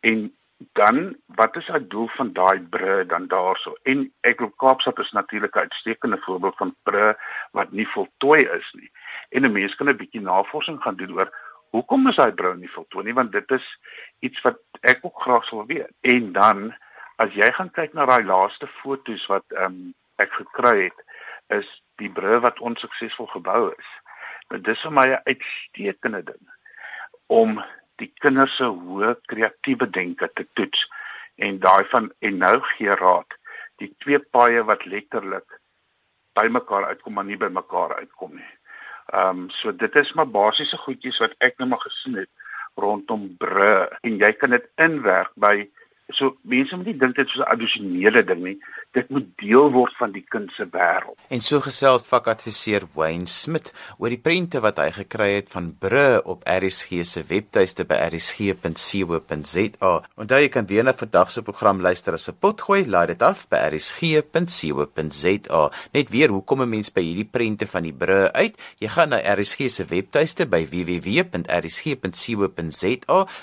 En 0.00 0.34
dan 0.58 1.16
wat 1.26 1.56
is 1.56 1.66
die 1.66 1.86
doel 1.86 2.08
van 2.08 2.32
daai 2.32 2.60
brûe 2.60 3.06
dan 3.06 3.26
daarso? 3.26 3.74
En 3.82 4.12
ek 4.20 4.38
glo 4.38 4.50
Kaapstad 4.56 4.98
is 4.98 5.12
natuurlik 5.12 5.54
'n 5.54 5.58
uitstekende 5.58 6.18
voorbeeld 6.18 6.56
van 6.56 6.74
brûe 6.82 7.14
wat 7.52 7.70
nie 7.70 7.88
voltooi 7.88 8.42
is 8.42 8.72
nie. 8.72 8.90
En 9.28 9.44
'n 9.44 9.52
mens 9.52 9.74
kan 9.74 9.88
'n 9.88 9.96
bietjie 9.96 10.20
navorsing 10.20 10.82
gaan 10.82 10.96
doen 10.96 11.12
oor 11.12 11.30
hoekom 11.70 12.08
is 12.08 12.16
daai 12.16 12.32
brûe 12.32 12.56
nie 12.56 12.70
voltooi 12.70 13.04
nie 13.04 13.14
want 13.14 13.32
dit 13.32 13.50
is 13.50 13.66
iets 14.18 14.40
wat 14.40 14.58
ek 14.80 14.98
ook 15.02 15.22
graag 15.22 15.44
sou 15.44 15.66
weet. 15.66 15.90
En 16.00 16.32
dan 16.32 16.74
as 17.16 17.32
jy 17.34 17.52
gaan 17.52 17.70
kyk 17.70 17.92
na 17.92 18.06
daai 18.06 18.24
laaste 18.24 18.66
foto's 18.66 19.26
wat 19.26 19.44
um, 19.56 19.94
ek 20.16 20.32
gekry 20.32 20.82
het, 20.82 21.04
is 21.46 21.82
die 21.96 22.10
brug 22.10 22.42
wat 22.42 22.60
onsuksesvol 22.60 23.26
gebou 23.26 23.72
is. 23.78 23.88
Dit 24.48 24.68
is 24.68 24.80
vir 24.80 24.92
my 24.92 25.06
'n 25.06 25.20
uitstekende 25.24 26.22
ding 26.22 26.44
om 27.26 27.62
die 28.02 28.10
kinders 28.22 28.56
se 28.56 28.64
hoë 28.64 29.14
kreatiewe 29.30 29.88
denke 29.90 30.30
te 30.34 30.46
toets 30.58 30.84
en 31.46 31.60
daai 31.62 31.84
van 31.92 32.10
en 32.18 32.38
nou 32.44 32.56
gee 32.72 32.94
raad 33.02 33.38
die 33.82 33.90
twee 34.04 34.18
paaie 34.18 34.62
wat 34.70 34.86
letterlik 34.86 35.58
by 36.38 36.46
mekaar 36.54 36.90
uitkom 36.92 37.18
maar 37.18 37.26
nie 37.26 37.38
by 37.38 37.50
mekaar 37.50 37.96
uitkom 37.98 38.36
nie. 38.38 38.52
Ehm 39.12 39.44
um, 39.44 39.50
so 39.60 39.72
dit 39.72 39.96
is 39.96 40.12
maar 40.12 40.28
basiese 40.28 40.76
goedjies 40.84 41.18
wat 41.24 41.34
ek 41.38 41.58
nou 41.58 41.68
maar 41.70 41.84
gesien 41.86 42.20
het 42.22 42.30
rondom 42.78 43.28
brûe 43.42 43.88
en 44.02 44.18
jy 44.22 44.32
kan 44.38 44.54
dit 44.54 44.70
inwerk 44.86 45.34
by 45.34 45.68
So 46.16 46.38
mense 46.40 46.76
moet 46.76 46.86
nie 46.88 46.96
dink 46.96 47.16
dit 47.16 47.28
is 47.28 47.36
'n 47.36 47.50
addisionele 47.52 48.24
ding 48.24 48.42
nie. 48.42 48.58
Dit 48.96 49.10
moet 49.12 49.26
deel 49.36 49.68
word 49.74 49.92
van 49.98 50.14
die 50.14 50.24
kind 50.32 50.48
se 50.56 50.64
wêreld. 50.72 51.12
En 51.28 51.42
so 51.44 51.60
gesels 51.60 52.06
vakadviseur 52.08 52.86
Wayne 52.96 53.28
Smit 53.28 53.68
oor 54.00 54.08
die 54.08 54.20
prente 54.22 54.62
wat 54.64 54.78
hy 54.80 54.88
gekry 54.96 55.28
het 55.34 55.50
van 55.52 55.76
Bru 55.76 56.24
op 56.24 56.40
RSG 56.48 57.04
se 57.04 57.20
webtuiste 57.28 57.84
by 57.88 57.98
rsg.co.za. 58.06 59.92
Onthou 60.16 60.40
jy 60.40 60.48
kan 60.54 60.66
weer 60.70 60.84
na 60.88 60.94
vandag 60.96 61.28
se 61.34 61.42
program 61.44 61.84
luister 61.84 62.12
as 62.16 62.28
'n 62.32 62.36
potgooi, 62.40 62.86
laai 62.88 63.06
dit 63.12 63.22
af 63.22 63.48
by 63.52 63.58
rsg.co.za. 63.74 65.62
Net 65.92 66.08
weer, 66.08 66.28
hoe 66.30 66.44
kom 66.44 66.62
'n 66.62 66.68
mens 66.68 66.90
by 66.92 67.02
hierdie 67.02 67.28
prente 67.30 67.66
van 67.66 67.82
die 67.82 67.92
Bru 67.92 68.28
uit? 68.32 68.56
Jy 68.80 68.88
gaan 68.88 69.08
na 69.08 69.20
RSG 69.20 69.68
se 69.68 69.84
webtuiste 69.84 70.46
by 70.46 70.64
www.rsg.co.za. 70.64 71.28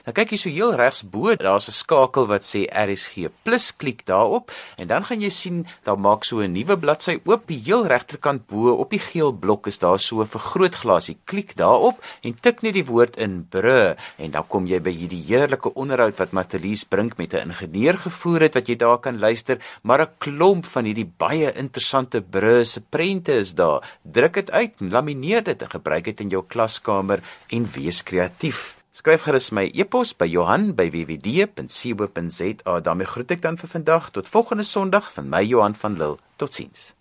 Dan 0.05 0.13
kyk 0.13 0.29
jy 0.31 0.37
so 0.37 0.49
heel 0.49 0.75
regs 0.75 1.03
bo, 1.03 1.35
daar's 1.35 1.67
'n 1.69 1.71
skakel 1.71 2.25
wat 2.27 2.41
sê 2.41 2.65
RSG+, 2.65 3.29
klik 3.77 4.05
daarop 4.05 4.51
en 4.77 4.87
dan 4.87 5.03
gaan 5.03 5.21
jy 5.21 5.34
sien 5.35 5.65
daar 5.83 5.99
maak 5.99 6.23
so 6.23 6.39
'n 6.39 6.53
nuwe 6.53 6.77
bladsy 6.77 7.19
oop 7.25 7.49
heel 7.49 7.85
regterkant 7.87 8.47
bo 8.47 8.73
op 8.83 8.89
die 8.89 8.99
geel 8.99 9.31
blok 9.31 9.67
is 9.67 9.79
daar 9.79 9.99
so 9.99 10.21
'n 10.21 10.27
vergrootglasie. 10.27 11.17
Klik 11.25 11.55
daarop 11.55 11.97
en 12.21 12.39
tik 12.41 12.61
net 12.61 12.73
die 12.73 12.85
woord 12.85 13.17
in 13.17 13.45
bru 13.49 13.95
en 14.17 14.31
dan 14.31 14.47
kom 14.47 14.65
jy 14.65 14.79
by 14.79 14.91
hierdie 14.91 15.23
heerlike 15.27 15.73
onderhoud 15.73 16.17
wat 16.17 16.31
Matelies 16.31 16.83
Brink 16.83 17.17
met 17.17 17.33
'n 17.33 17.49
ingenieur 17.49 17.97
gevoer 17.97 18.41
het 18.41 18.53
wat 18.53 18.67
jy 18.67 18.75
daar 18.75 18.99
kan 18.99 19.19
luister, 19.19 19.57
maar 19.83 20.01
'n 20.01 20.15
klomp 20.17 20.65
van 20.65 20.85
hierdie 20.85 21.11
baie 21.17 21.51
interessante 21.53 22.21
bru 22.21 22.65
se 22.65 22.81
prente 22.81 23.33
is 23.33 23.53
daar. 23.53 23.81
Druk 24.03 24.33
dit 24.33 24.51
uit, 24.51 24.73
lamineer 24.79 25.43
dit 25.43 25.61
en 25.61 25.69
gebruik 25.69 26.03
dit 26.03 26.19
in 26.19 26.29
jou 26.29 26.43
klaskamer 26.47 27.19
en 27.49 27.67
wees 27.73 28.03
kreatief. 28.03 28.84
Skryf 28.95 29.27
gerus 29.27 29.51
my 29.51 29.67
e-pos 29.75 30.15
by 30.15 30.23
Johan@wwd.co.za. 30.31 32.79
daarmee 32.79 33.05
groet 33.05 33.31
ek 33.35 33.41
dan 33.43 33.59
vir 33.59 33.69
vandag 33.69 34.09
tot 34.15 34.31
volgende 34.31 34.63
Sondag 34.63 35.11
van 35.11 35.27
my 35.29 35.43
Johan 35.43 35.75
van 35.75 35.99
Lille. 35.99 36.15
Totsiens. 36.39 36.95